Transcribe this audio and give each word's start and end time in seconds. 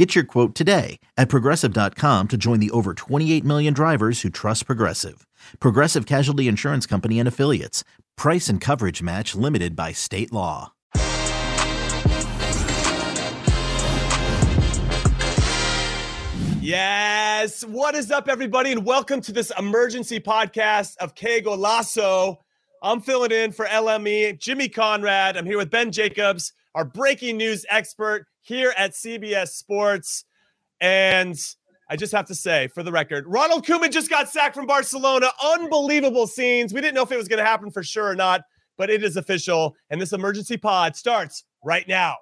Get 0.00 0.14
your 0.14 0.24
quote 0.24 0.54
today 0.54 0.98
at 1.18 1.28
progressive.com 1.28 2.28
to 2.28 2.38
join 2.38 2.58
the 2.58 2.70
over 2.70 2.94
28 2.94 3.44
million 3.44 3.74
drivers 3.74 4.22
who 4.22 4.30
trust 4.30 4.64
Progressive. 4.64 5.26
Progressive 5.60 6.06
Casualty 6.06 6.48
Insurance 6.48 6.86
Company 6.86 7.18
and 7.18 7.28
Affiliates. 7.28 7.84
Price 8.16 8.48
and 8.48 8.62
coverage 8.62 9.02
match 9.02 9.34
limited 9.34 9.76
by 9.76 9.92
state 9.92 10.32
law. 10.32 10.72
Yes. 16.62 17.62
What 17.66 17.94
is 17.94 18.10
up, 18.10 18.30
everybody? 18.30 18.72
And 18.72 18.86
welcome 18.86 19.20
to 19.20 19.32
this 19.32 19.52
emergency 19.58 20.18
podcast 20.18 20.96
of 20.96 21.14
Que 21.14 21.42
Golazo. 21.42 22.38
I'm 22.82 23.02
filling 23.02 23.32
in 23.32 23.52
for 23.52 23.66
LME, 23.66 24.38
Jimmy 24.38 24.70
Conrad. 24.70 25.36
I'm 25.36 25.44
here 25.44 25.58
with 25.58 25.68
Ben 25.68 25.92
Jacobs, 25.92 26.54
our 26.74 26.86
breaking 26.86 27.36
news 27.36 27.66
expert 27.68 28.24
here 28.50 28.74
at 28.76 28.90
CBS 28.90 29.50
Sports. 29.50 30.24
And 30.80 31.38
I 31.88 31.94
just 31.94 32.12
have 32.12 32.26
to 32.26 32.34
say, 32.34 32.66
for 32.66 32.82
the 32.82 32.90
record, 32.90 33.24
Ronald 33.28 33.64
Koeman 33.64 33.92
just 33.92 34.10
got 34.10 34.28
sacked 34.28 34.56
from 34.56 34.66
Barcelona. 34.66 35.30
Unbelievable 35.42 36.26
scenes. 36.26 36.74
We 36.74 36.80
didn't 36.80 36.96
know 36.96 37.02
if 37.02 37.12
it 37.12 37.16
was 37.16 37.28
going 37.28 37.38
to 37.38 37.44
happen 37.44 37.70
for 37.70 37.84
sure 37.84 38.08
or 38.08 38.16
not, 38.16 38.42
but 38.76 38.90
it 38.90 39.04
is 39.04 39.16
official. 39.16 39.76
And 39.90 40.00
this 40.00 40.12
emergency 40.12 40.56
pod 40.56 40.96
starts 40.96 41.44
right 41.64 41.86
now. 41.86 42.16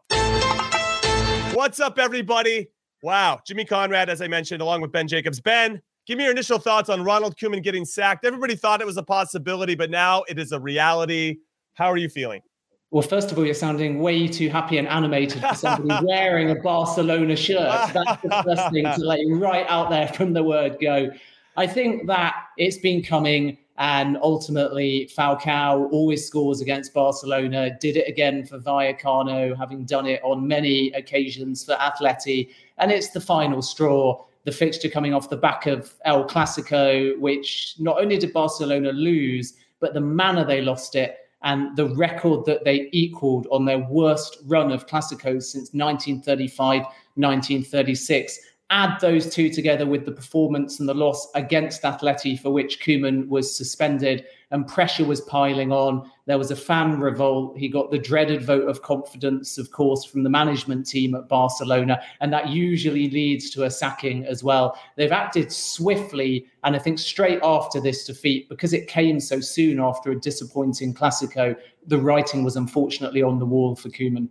What's 1.55 1.81
up, 1.81 1.99
everybody? 1.99 2.69
Wow. 3.03 3.41
Jimmy 3.47 3.65
Conrad, 3.65 4.11
as 4.11 4.21
I 4.21 4.29
mentioned, 4.29 4.61
along 4.61 4.83
with 4.83 4.93
Ben 4.93 5.09
Jacobs. 5.09 5.41
Ben, 5.41 5.81
give 6.07 6.19
me 6.19 6.25
your 6.25 6.33
initial 6.33 6.59
thoughts 6.59 6.91
on 6.91 7.03
Ronald 7.03 7.39
Koeman 7.39 7.63
getting 7.63 7.87
sacked. 7.87 8.27
Everybody 8.27 8.55
thought 8.55 8.83
it 8.83 8.87
was 8.87 8.99
a 8.99 9.03
possibility, 9.03 9.75
but 9.75 9.91
now 9.91 10.25
it 10.29 10.39
is 10.39 10.53
a 10.53 10.61
reality. 10.61 11.39
How 11.73 11.87
are 11.87 11.97
you 11.97 12.11
feeling? 12.11 12.43
Well, 12.91 13.03
first 13.03 13.31
of 13.31 13.37
all, 13.37 13.45
you're 13.45 13.55
sounding 13.55 13.99
way 13.99 14.27
too 14.27 14.49
happy 14.49 14.79
and 14.79 14.89
animated 14.89 15.43
for 15.43 15.55
somebody 15.55 16.07
wearing 16.07 16.51
a 16.51 16.55
Barcelona 16.55 17.37
shirt. 17.37 17.93
That's 17.93 18.23
the 18.23 18.43
first 18.45 18.73
thing 18.73 18.85
to 18.85 19.05
lay 19.05 19.27
right 19.29 19.67
out 19.69 19.91
there 19.91 20.09
from 20.09 20.33
the 20.33 20.43
word 20.43 20.79
go. 20.81 21.11
I 21.59 21.67
think 21.67 22.07
that 22.07 22.35
it's 22.57 22.79
been 22.79 23.03
coming, 23.03 23.59
and 23.77 24.17
ultimately, 24.23 25.11
Falcao 25.15 25.93
always 25.93 26.25
scores 26.25 26.63
against 26.63 26.95
Barcelona. 26.95 27.77
Did 27.79 27.99
it 27.99 28.09
again 28.09 28.47
for 28.47 28.59
Vallecano, 28.59 29.55
having 29.55 29.85
done 29.85 30.07
it 30.07 30.23
on 30.25 30.49
many 30.49 30.91
occasions 30.93 31.65
for 31.65 31.75
Atleti, 31.75 32.49
and 32.79 32.91
it's 32.91 33.11
the 33.11 33.21
final 33.21 33.61
straw. 33.61 34.25
The 34.45 34.53
fixture 34.53 34.89
coming 34.89 35.13
off 35.13 35.29
the 35.29 35.37
back 35.37 35.67
of 35.67 35.95
El 36.07 36.27
Clasico, 36.27 37.19
which 37.19 37.75
not 37.79 38.01
only 38.01 38.17
did 38.17 38.33
Barcelona 38.33 38.93
lose, 38.93 39.55
but 39.79 39.93
the 39.93 40.01
manner 40.01 40.43
they 40.43 40.63
lost 40.63 40.95
it 40.95 41.19
and 41.43 41.77
the 41.77 41.95
record 41.95 42.45
that 42.47 42.65
they 42.65 42.89
equaled 42.93 43.47
on 43.51 43.65
their 43.65 43.79
worst 43.79 44.39
run 44.45 44.73
of 44.73 44.87
Clásicos 44.87 45.45
since 45.45 45.73
1935 45.73 46.83
1936. 47.15 48.39
Add 48.71 49.01
those 49.01 49.33
two 49.33 49.49
together 49.49 49.87
with 49.87 50.05
the 50.05 50.13
performance 50.13 50.79
and 50.79 50.89
the 50.89 50.95
loss 50.95 51.29
against 51.35 51.83
Atleti, 51.83 52.39
for 52.39 52.51
which 52.51 52.81
Koeman 52.81 53.29
was 53.29 53.57
suspended, 53.57 54.27
and 54.51 54.67
pressure 54.67 55.05
was 55.05 55.21
piling 55.23 55.73
on. 55.73 56.11
There 56.27 56.39
was 56.39 56.51
a 56.51 56.57
fan 56.57 56.99
revolt. 57.01 57.57
He 57.57 57.69
got 57.69 57.91
the 57.91 57.99
dreaded 57.99 58.43
vote 58.43 58.69
of 58.69 58.83
confidence, 58.83 59.59
of 59.59 59.71
course, 59.71 60.05
from 60.05 60.23
the 60.23 60.31
management 60.31 60.87
team 60.87 61.15
at 61.15 61.29
Barcelona, 61.29 62.01
and 62.21 62.33
that 62.33 62.49
usually 62.49 63.11
leads 63.11 63.51
to 63.51 63.65
a 63.65 63.71
sacking 63.71 64.25
as 64.25 64.43
well. 64.43 64.79
They've 64.97 65.13
acted 65.13 65.53
swiftly, 65.53 66.47
and 66.65 66.75
I 66.75 66.79
think 66.79 66.99
straight 66.99 67.41
after 67.43 67.81
this 67.81 68.07
defeat, 68.07 68.49
because 68.49 68.73
it 68.73 68.89
came 68.89 69.21
so 69.21 69.41
soon 69.41 69.81
after 69.81 70.11
a 70.11 70.21
disappointing 70.21 70.95
Clasico, 70.95 71.55
the 71.87 71.99
writing 71.99 72.45
was 72.45 72.57
unfortunately 72.57 73.23
on 73.23 73.39
the 73.39 73.47
wall 73.47 73.77
for 73.77 73.89
Koeman. 73.91 74.29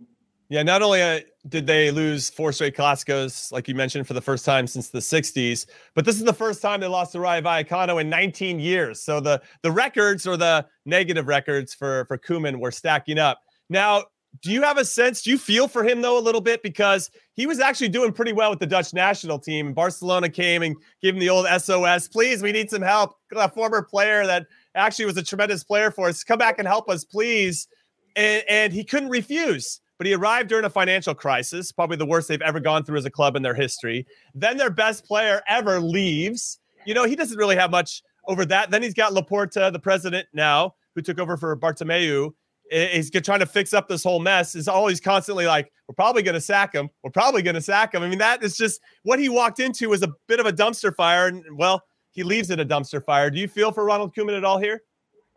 Yeah, 0.50 0.62
not 0.62 0.80
only 0.80 1.02
uh, 1.02 1.20
did 1.48 1.66
they 1.66 1.90
lose 1.90 2.30
four 2.30 2.52
straight 2.52 2.74
Clásicos, 2.74 3.52
like 3.52 3.68
you 3.68 3.74
mentioned, 3.74 4.06
for 4.06 4.14
the 4.14 4.20
first 4.20 4.46
time 4.46 4.66
since 4.66 4.88
the 4.88 4.98
60s, 4.98 5.66
but 5.94 6.06
this 6.06 6.16
is 6.16 6.24
the 6.24 6.32
first 6.32 6.62
time 6.62 6.80
they 6.80 6.86
lost 6.86 7.12
to 7.12 7.20
Rayo 7.20 7.42
Vallecano 7.42 8.00
in 8.00 8.08
19 8.08 8.58
years. 8.58 9.02
So 9.02 9.20
the 9.20 9.42
the 9.62 9.70
records 9.70 10.26
or 10.26 10.38
the 10.38 10.66
negative 10.86 11.28
records 11.28 11.74
for 11.74 12.06
for 12.06 12.16
Koeman 12.16 12.60
were 12.60 12.70
stacking 12.70 13.18
up. 13.18 13.40
Now, 13.68 14.04
do 14.40 14.50
you 14.50 14.62
have 14.62 14.78
a 14.78 14.86
sense? 14.86 15.20
Do 15.20 15.30
you 15.30 15.36
feel 15.36 15.68
for 15.68 15.84
him 15.84 16.00
though 16.00 16.18
a 16.18 16.20
little 16.20 16.40
bit 16.40 16.62
because 16.62 17.10
he 17.34 17.46
was 17.46 17.60
actually 17.60 17.90
doing 17.90 18.12
pretty 18.12 18.32
well 18.32 18.48
with 18.48 18.58
the 18.58 18.66
Dutch 18.66 18.94
national 18.94 19.38
team? 19.38 19.66
and 19.66 19.74
Barcelona 19.74 20.30
came 20.30 20.62
and 20.62 20.76
gave 21.02 21.12
him 21.12 21.20
the 21.20 21.28
old 21.28 21.46
SOS. 21.60 22.08
Please, 22.08 22.42
we 22.42 22.52
need 22.52 22.70
some 22.70 22.82
help. 22.82 23.16
A 23.36 23.50
former 23.50 23.82
player 23.82 24.26
that 24.26 24.46
actually 24.74 25.04
was 25.04 25.18
a 25.18 25.22
tremendous 25.22 25.62
player 25.62 25.90
for 25.90 26.08
us. 26.08 26.24
Come 26.24 26.38
back 26.38 26.58
and 26.58 26.66
help 26.66 26.88
us, 26.88 27.04
please. 27.04 27.68
And, 28.16 28.42
and 28.48 28.72
he 28.72 28.82
couldn't 28.82 29.10
refuse 29.10 29.80
but 29.98 30.06
he 30.06 30.14
arrived 30.14 30.48
during 30.48 30.64
a 30.64 30.70
financial 30.70 31.14
crisis, 31.14 31.72
probably 31.72 31.96
the 31.96 32.06
worst 32.06 32.28
they've 32.28 32.40
ever 32.40 32.60
gone 32.60 32.84
through 32.84 32.98
as 32.98 33.04
a 33.04 33.10
club 33.10 33.36
in 33.36 33.42
their 33.42 33.54
history. 33.54 34.06
Then 34.34 34.56
their 34.56 34.70
best 34.70 35.04
player 35.04 35.42
ever 35.48 35.80
leaves. 35.80 36.60
You 36.86 36.94
know, 36.94 37.04
he 37.04 37.16
doesn't 37.16 37.36
really 37.36 37.56
have 37.56 37.70
much 37.70 38.02
over 38.28 38.44
that. 38.46 38.70
Then 38.70 38.82
he's 38.82 38.94
got 38.94 39.12
Laporta, 39.12 39.72
the 39.72 39.78
president 39.78 40.28
now, 40.32 40.74
who 40.94 41.02
took 41.02 41.18
over 41.18 41.36
for 41.36 41.56
Bartomeu. 41.56 42.30
He's 42.70 43.10
trying 43.10 43.40
to 43.40 43.46
fix 43.46 43.74
up 43.74 43.88
this 43.88 44.04
whole 44.04 44.20
mess. 44.20 44.54
Is 44.54 44.68
always 44.68 45.00
constantly 45.00 45.46
like, 45.46 45.72
we're 45.88 45.94
probably 45.94 46.22
going 46.22 46.34
to 46.34 46.40
sack 46.40 46.74
him. 46.74 46.90
We're 47.02 47.10
probably 47.10 47.42
going 47.42 47.54
to 47.54 47.62
sack 47.62 47.94
him. 47.94 48.02
I 48.02 48.08
mean, 48.08 48.18
that 48.18 48.42
is 48.42 48.56
just 48.56 48.80
what 49.02 49.18
he 49.18 49.28
walked 49.28 49.58
into 49.58 49.88
was 49.88 50.02
a 50.02 50.12
bit 50.28 50.38
of 50.38 50.46
a 50.46 50.52
dumpster 50.52 50.94
fire. 50.94 51.26
And 51.28 51.42
well, 51.56 51.82
he 52.10 52.22
leaves 52.22 52.50
it 52.50 52.60
a 52.60 52.66
dumpster 52.66 53.02
fire. 53.02 53.30
Do 53.30 53.40
you 53.40 53.48
feel 53.48 53.72
for 53.72 53.84
Ronald 53.84 54.14
Koeman 54.14 54.36
at 54.36 54.44
all 54.44 54.58
here? 54.58 54.82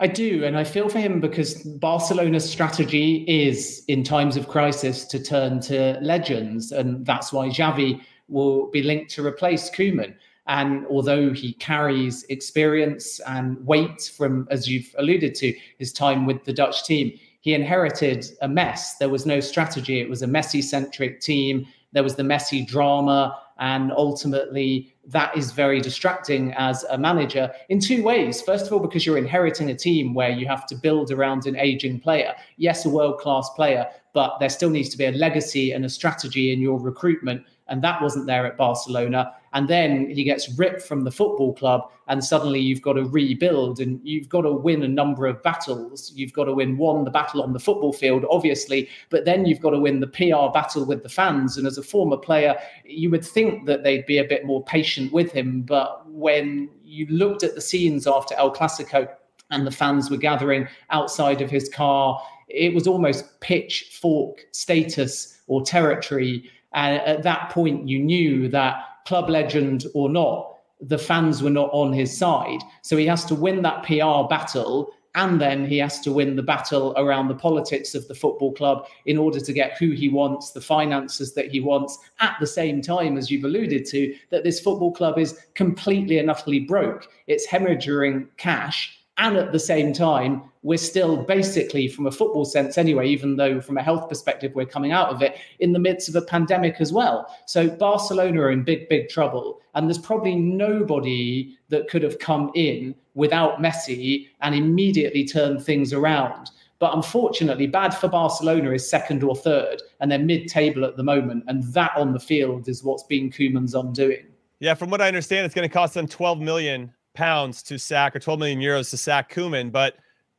I 0.01 0.07
do, 0.07 0.43
and 0.43 0.57
I 0.57 0.63
feel 0.63 0.89
for 0.89 0.97
him 0.97 1.19
because 1.19 1.61
Barcelona's 1.63 2.49
strategy 2.49 3.23
is, 3.27 3.83
in 3.87 4.03
times 4.03 4.35
of 4.35 4.47
crisis, 4.47 5.05
to 5.05 5.21
turn 5.23 5.59
to 5.61 5.99
legends, 6.01 6.71
and 6.71 7.05
that's 7.05 7.31
why 7.31 7.49
Xavi 7.49 8.01
will 8.27 8.71
be 8.71 8.81
linked 8.81 9.11
to 9.11 9.25
replace 9.25 9.69
Koeman. 9.69 10.15
And 10.47 10.87
although 10.87 11.33
he 11.33 11.53
carries 11.53 12.23
experience 12.29 13.19
and 13.27 13.63
weight 13.63 14.11
from, 14.17 14.47
as 14.49 14.67
you've 14.67 14.91
alluded 14.97 15.35
to, 15.35 15.53
his 15.77 15.93
time 15.93 16.25
with 16.25 16.45
the 16.45 16.53
Dutch 16.53 16.83
team, 16.83 17.11
he 17.41 17.53
inherited 17.53 18.25
a 18.41 18.47
mess. 18.47 18.95
There 18.95 19.09
was 19.09 19.27
no 19.27 19.39
strategy. 19.39 20.01
It 20.01 20.09
was 20.09 20.23
a 20.23 20.27
Messi 20.27 20.63
centric 20.63 21.21
team. 21.21 21.67
There 21.91 22.03
was 22.03 22.15
the 22.15 22.23
Messi 22.23 22.65
drama. 22.65 23.37
And 23.61 23.91
ultimately, 23.91 24.91
that 25.05 25.37
is 25.37 25.51
very 25.51 25.81
distracting 25.81 26.51
as 26.53 26.83
a 26.85 26.97
manager 26.97 27.51
in 27.69 27.79
two 27.79 28.01
ways. 28.01 28.41
First 28.41 28.65
of 28.65 28.73
all, 28.73 28.79
because 28.79 29.05
you're 29.05 29.19
inheriting 29.19 29.69
a 29.69 29.75
team 29.75 30.15
where 30.15 30.31
you 30.31 30.47
have 30.47 30.65
to 30.65 30.75
build 30.75 31.11
around 31.11 31.45
an 31.45 31.55
aging 31.55 31.99
player. 31.99 32.33
Yes, 32.57 32.85
a 32.85 32.89
world 32.89 33.19
class 33.19 33.47
player, 33.51 33.85
but 34.13 34.39
there 34.39 34.49
still 34.49 34.71
needs 34.71 34.89
to 34.89 34.97
be 34.97 35.05
a 35.05 35.11
legacy 35.11 35.73
and 35.73 35.85
a 35.85 35.89
strategy 35.89 36.51
in 36.51 36.59
your 36.59 36.79
recruitment 36.79 37.43
and 37.71 37.81
that 37.81 38.01
wasn't 38.01 38.27
there 38.27 38.45
at 38.45 38.57
Barcelona. 38.57 39.33
And 39.53 39.67
then 39.67 40.09
he 40.09 40.23
gets 40.23 40.57
ripped 40.57 40.81
from 40.81 41.03
the 41.03 41.11
football 41.11 41.53
club, 41.53 41.89
and 42.07 42.23
suddenly 42.23 42.59
you've 42.59 42.81
got 42.81 42.93
to 42.93 43.05
rebuild 43.05 43.79
and 43.79 43.99
you've 44.03 44.29
got 44.29 44.41
to 44.41 44.51
win 44.51 44.83
a 44.83 44.87
number 44.87 45.25
of 45.25 45.41
battles. 45.41 46.11
You've 46.13 46.33
got 46.33 46.45
to 46.45 46.53
win 46.53 46.77
one, 46.77 47.05
the 47.05 47.11
battle 47.11 47.41
on 47.41 47.53
the 47.53 47.59
football 47.59 47.93
field, 47.93 48.25
obviously, 48.29 48.87
but 49.09 49.25
then 49.25 49.45
you've 49.45 49.61
got 49.61 49.71
to 49.71 49.79
win 49.79 50.01
the 50.01 50.07
PR 50.07 50.53
battle 50.53 50.85
with 50.85 51.01
the 51.01 51.09
fans. 51.09 51.57
And 51.57 51.65
as 51.65 51.77
a 51.77 51.83
former 51.83 52.17
player, 52.17 52.55
you 52.85 53.09
would 53.09 53.25
think 53.25 53.65
that 53.65 53.83
they'd 53.83 54.05
be 54.05 54.19
a 54.19 54.25
bit 54.25 54.45
more 54.45 54.63
patient 54.63 55.11
with 55.11 55.31
him. 55.31 55.63
But 55.63 56.09
when 56.09 56.69
you 56.83 57.07
looked 57.07 57.43
at 57.43 57.55
the 57.55 57.61
scenes 57.61 58.05
after 58.05 58.35
El 58.35 58.53
Clasico, 58.53 59.07
and 59.51 59.67
the 59.67 59.71
fans 59.71 60.09
were 60.09 60.17
gathering 60.17 60.67
outside 60.89 61.41
of 61.41 61.49
his 61.49 61.69
car. 61.69 62.21
It 62.47 62.73
was 62.73 62.87
almost 62.87 63.39
pitchfork 63.41 64.45
status 64.51 65.41
or 65.47 65.61
territory 65.61 66.49
and 66.73 67.01
at 67.01 67.23
that 67.23 67.49
point, 67.49 67.87
you 67.87 67.99
knew 67.99 68.47
that 68.49 68.83
club 69.05 69.29
legend 69.29 69.85
or 69.93 70.09
not, 70.09 70.57
the 70.79 70.97
fans 70.97 71.43
were 71.43 71.49
not 71.49 71.69
on 71.73 71.93
his 71.93 72.15
side. 72.15 72.59
So 72.81 72.97
he 72.97 73.05
has 73.07 73.25
to 73.25 73.35
win 73.35 73.61
that 73.63 73.83
PR 73.83 74.27
battle. 74.29 74.93
And 75.13 75.41
then 75.41 75.65
he 75.65 75.77
has 75.79 75.99
to 76.01 76.11
win 76.11 76.37
the 76.37 76.43
battle 76.43 76.93
around 76.95 77.27
the 77.27 77.35
politics 77.35 77.93
of 77.95 78.07
the 78.07 78.15
football 78.15 78.53
club 78.53 78.87
in 79.05 79.17
order 79.17 79.41
to 79.41 79.51
get 79.51 79.77
who 79.77 79.91
he 79.91 80.07
wants, 80.07 80.51
the 80.51 80.61
finances 80.61 81.33
that 81.33 81.51
he 81.51 81.59
wants, 81.59 81.97
at 82.21 82.37
the 82.39 82.47
same 82.47 82.81
time, 82.81 83.17
as 83.17 83.29
you've 83.29 83.43
alluded 83.43 83.85
to, 83.87 84.15
that 84.29 84.45
this 84.45 84.61
football 84.61 84.93
club 84.93 85.19
is 85.19 85.37
completely 85.53 86.17
and 86.17 86.31
utterly 86.31 86.61
broke. 86.61 87.09
It's 87.27 87.45
hemorrhaging 87.45 88.27
cash 88.37 89.00
and 89.21 89.37
at 89.37 89.51
the 89.51 89.59
same 89.59 89.93
time, 89.93 90.41
we're 90.63 90.79
still 90.79 91.15
basically, 91.15 91.87
from 91.87 92.07
a 92.07 92.11
football 92.11 92.43
sense 92.43 92.75
anyway, 92.77 93.07
even 93.07 93.35
though 93.35 93.61
from 93.61 93.77
a 93.77 93.83
health 93.83 94.09
perspective, 94.09 94.51
we're 94.55 94.65
coming 94.65 94.91
out 94.91 95.09
of 95.09 95.21
it 95.21 95.37
in 95.59 95.73
the 95.73 95.79
midst 95.79 96.09
of 96.09 96.15
a 96.15 96.23
pandemic 96.23 96.81
as 96.81 96.91
well. 96.91 97.33
So 97.45 97.69
Barcelona 97.69 98.41
are 98.41 98.51
in 98.51 98.63
big, 98.63 98.89
big 98.89 99.09
trouble. 99.09 99.61
And 99.75 99.87
there's 99.87 99.99
probably 99.99 100.35
nobody 100.35 101.55
that 101.69 101.87
could 101.87 102.01
have 102.01 102.17
come 102.17 102.51
in 102.55 102.95
without 103.13 103.59
Messi 103.59 104.27
and 104.41 104.55
immediately 104.55 105.23
turned 105.23 105.63
things 105.63 105.93
around. 105.93 106.49
But 106.79 106.95
unfortunately, 106.95 107.67
bad 107.67 107.93
for 107.93 108.07
Barcelona 108.07 108.71
is 108.71 108.89
second 108.89 109.21
or 109.23 109.35
third, 109.35 109.83
and 109.99 110.11
they're 110.11 110.17
mid-table 110.17 110.83
at 110.83 110.97
the 110.97 111.03
moment. 111.03 111.43
And 111.47 111.63
that 111.73 111.91
on 111.95 112.11
the 112.11 112.19
field 112.19 112.67
is 112.67 112.83
what's 112.83 113.03
been 113.03 113.29
Koeman's 113.29 113.75
undoing. 113.75 114.25
Yeah, 114.59 114.73
from 114.73 114.89
what 114.89 114.99
I 114.99 115.07
understand, 115.07 115.45
it's 115.45 115.53
going 115.53 115.67
to 115.67 115.73
cost 115.73 115.93
them 115.93 116.07
12 116.07 116.39
million 116.39 116.91
pounds 117.13 117.61
to 117.63 117.77
sack 117.77 118.15
or 118.15 118.19
12 118.19 118.39
million 118.39 118.59
euros 118.59 118.89
to 118.91 118.97
sack 118.97 119.31
Koeman, 119.31 119.71
but 119.71 119.95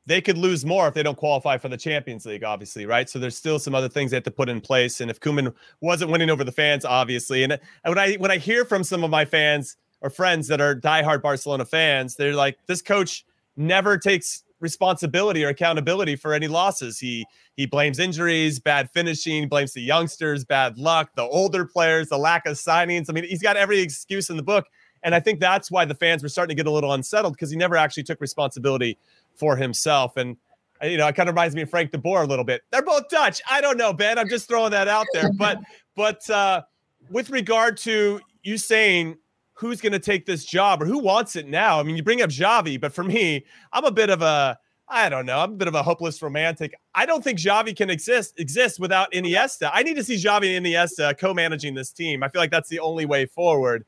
they 0.06 0.20
could 0.20 0.36
lose 0.36 0.64
more 0.64 0.88
if 0.88 0.94
they 0.94 1.02
don't 1.02 1.16
qualify 1.16 1.58
for 1.58 1.68
the 1.68 1.76
Champions 1.76 2.26
League, 2.26 2.42
obviously, 2.42 2.86
right? 2.86 3.08
So 3.08 3.18
there's 3.18 3.36
still 3.36 3.58
some 3.58 3.74
other 3.74 3.88
things 3.88 4.10
they 4.10 4.16
have 4.16 4.24
to 4.24 4.30
put 4.30 4.48
in 4.48 4.60
place. 4.60 5.00
And 5.00 5.10
if 5.10 5.20
Koeman 5.20 5.54
wasn't 5.80 6.10
winning 6.10 6.30
over 6.30 6.42
the 6.44 6.52
fans, 6.52 6.84
obviously, 6.84 7.44
and 7.44 7.58
when 7.84 7.98
I 7.98 8.14
when 8.14 8.30
I 8.30 8.38
hear 8.38 8.64
from 8.64 8.82
some 8.82 9.04
of 9.04 9.10
my 9.10 9.24
fans 9.24 9.76
or 10.00 10.10
friends 10.10 10.48
that 10.48 10.60
are 10.60 10.74
diehard 10.74 11.22
Barcelona 11.22 11.64
fans, 11.64 12.16
they're 12.16 12.34
like, 12.34 12.58
this 12.66 12.82
coach 12.82 13.24
never 13.56 13.96
takes 13.96 14.42
responsibility 14.58 15.44
or 15.44 15.48
accountability 15.48 16.16
for 16.16 16.32
any 16.32 16.48
losses. 16.48 16.98
He 16.98 17.26
he 17.56 17.66
blames 17.66 17.98
injuries, 17.98 18.58
bad 18.58 18.90
finishing, 18.90 19.48
blames 19.48 19.72
the 19.72 19.82
youngsters, 19.82 20.44
bad 20.44 20.78
luck, 20.78 21.10
the 21.14 21.22
older 21.22 21.64
players, 21.64 22.08
the 22.08 22.18
lack 22.18 22.46
of 22.46 22.54
signings. 22.54 23.06
I 23.08 23.12
mean, 23.12 23.24
he's 23.24 23.42
got 23.42 23.56
every 23.56 23.80
excuse 23.80 24.30
in 24.30 24.36
the 24.36 24.42
book. 24.42 24.66
And 25.02 25.14
I 25.14 25.20
think 25.20 25.40
that's 25.40 25.70
why 25.70 25.84
the 25.84 25.94
fans 25.94 26.22
were 26.22 26.28
starting 26.28 26.56
to 26.56 26.60
get 26.60 26.68
a 26.68 26.70
little 26.70 26.92
unsettled 26.92 27.34
because 27.34 27.50
he 27.50 27.56
never 27.56 27.76
actually 27.76 28.04
took 28.04 28.20
responsibility 28.20 28.98
for 29.34 29.56
himself. 29.56 30.16
And 30.16 30.36
uh, 30.82 30.86
you 30.86 30.96
know, 30.96 31.06
it 31.06 31.14
kind 31.14 31.28
of 31.28 31.34
reminds 31.34 31.54
me 31.54 31.62
of 31.62 31.70
Frank 31.70 31.90
de 31.90 31.98
Boer 31.98 32.22
a 32.22 32.26
little 32.26 32.44
bit. 32.44 32.62
They're 32.70 32.82
both 32.82 33.08
Dutch. 33.08 33.40
I 33.50 33.60
don't 33.60 33.76
know, 33.76 33.92
Ben. 33.92 34.18
I'm 34.18 34.28
just 34.28 34.48
throwing 34.48 34.70
that 34.72 34.88
out 34.88 35.06
there. 35.12 35.30
But 35.32 35.58
but 35.96 36.28
uh, 36.30 36.62
with 37.10 37.30
regard 37.30 37.76
to 37.78 38.20
you 38.42 38.58
saying 38.58 39.16
who's 39.54 39.80
going 39.80 39.92
to 39.92 39.98
take 39.98 40.26
this 40.26 40.44
job 40.44 40.82
or 40.82 40.86
who 40.86 40.98
wants 40.98 41.36
it 41.36 41.46
now. 41.46 41.78
I 41.78 41.84
mean, 41.84 41.96
you 41.96 42.02
bring 42.02 42.20
up 42.20 42.30
Xavi, 42.30 42.80
but 42.80 42.92
for 42.92 43.04
me, 43.04 43.44
I'm 43.72 43.84
a 43.84 43.92
bit 43.92 44.10
of 44.10 44.20
a 44.20 44.58
I 44.88 45.08
don't 45.08 45.24
know. 45.24 45.38
I'm 45.38 45.52
a 45.52 45.56
bit 45.56 45.68
of 45.68 45.74
a 45.74 45.82
hopeless 45.82 46.20
romantic. 46.20 46.74
I 46.94 47.06
don't 47.06 47.24
think 47.24 47.38
Xavi 47.38 47.74
can 47.74 47.88
exist 47.88 48.38
exist 48.38 48.78
without 48.78 49.10
Iniesta. 49.12 49.70
I 49.72 49.82
need 49.82 49.94
to 49.96 50.04
see 50.04 50.16
Xavi 50.16 50.54
and 50.56 50.66
Iniesta 50.66 51.16
co-managing 51.16 51.74
this 51.74 51.92
team. 51.92 52.22
I 52.22 52.28
feel 52.28 52.42
like 52.42 52.50
that's 52.50 52.68
the 52.68 52.80
only 52.80 53.06
way 53.06 53.24
forward. 53.24 53.86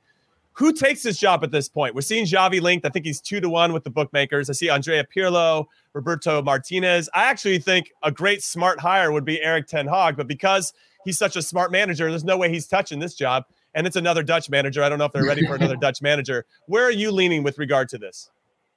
Who 0.55 0.73
takes 0.73 1.03
this 1.03 1.19
job 1.19 1.43
at 1.43 1.51
this 1.51 1.69
point? 1.69 1.95
We're 1.95 2.01
seeing 2.01 2.27
Xavi 2.27 2.61
linked. 2.61 2.87
I 2.87 2.89
think 2.89 3.05
he's 3.05 3.21
two 3.21 3.41
to 3.41 3.51
one 3.51 3.73
with 3.73 3.83
the 3.83 3.91
bookmakers. 3.91 4.49
I 4.49 4.53
see 4.53 4.71
Andrea 4.71 5.05
Pirlo, 5.05 5.67
Roberto 5.95 6.43
Martinez. 6.43 7.09
I 7.13 7.25
actually 7.25 7.59
think 7.59 7.91
a 8.03 8.13
great 8.13 8.43
smart 8.43 8.81
hire 8.81 9.11
would 9.11 9.25
be 9.25 9.43
Erik 9.43 9.67
Ten 9.67 9.89
Hag, 9.89 10.17
but 10.17 10.29
because 10.29 10.73
he's 11.05 11.19
such 11.19 11.35
a 11.35 11.43
smart 11.43 11.73
manager, 11.73 12.09
there's 12.09 12.25
no 12.25 12.37
way 12.37 12.51
he's 12.51 12.69
touching 12.69 13.01
this 13.01 13.15
job 13.15 13.45
and 13.75 13.87
it's 13.87 13.97
another 13.97 14.23
Dutch 14.23 14.49
manager. 14.49 14.83
I 14.83 14.89
don't 14.89 14.99
know 14.99 15.05
if 15.05 15.13
they're 15.13 15.25
ready 15.25 15.47
for 15.47 15.57
another 15.57 15.77
Dutch 15.81 16.01
manager. 16.01 16.47
Where 16.67 16.85
are 16.85 16.93
you 16.93 17.11
leaning 17.11 17.43
with 17.43 17.59
regard 17.59 17.89
to 17.91 17.99
this? 17.99 18.31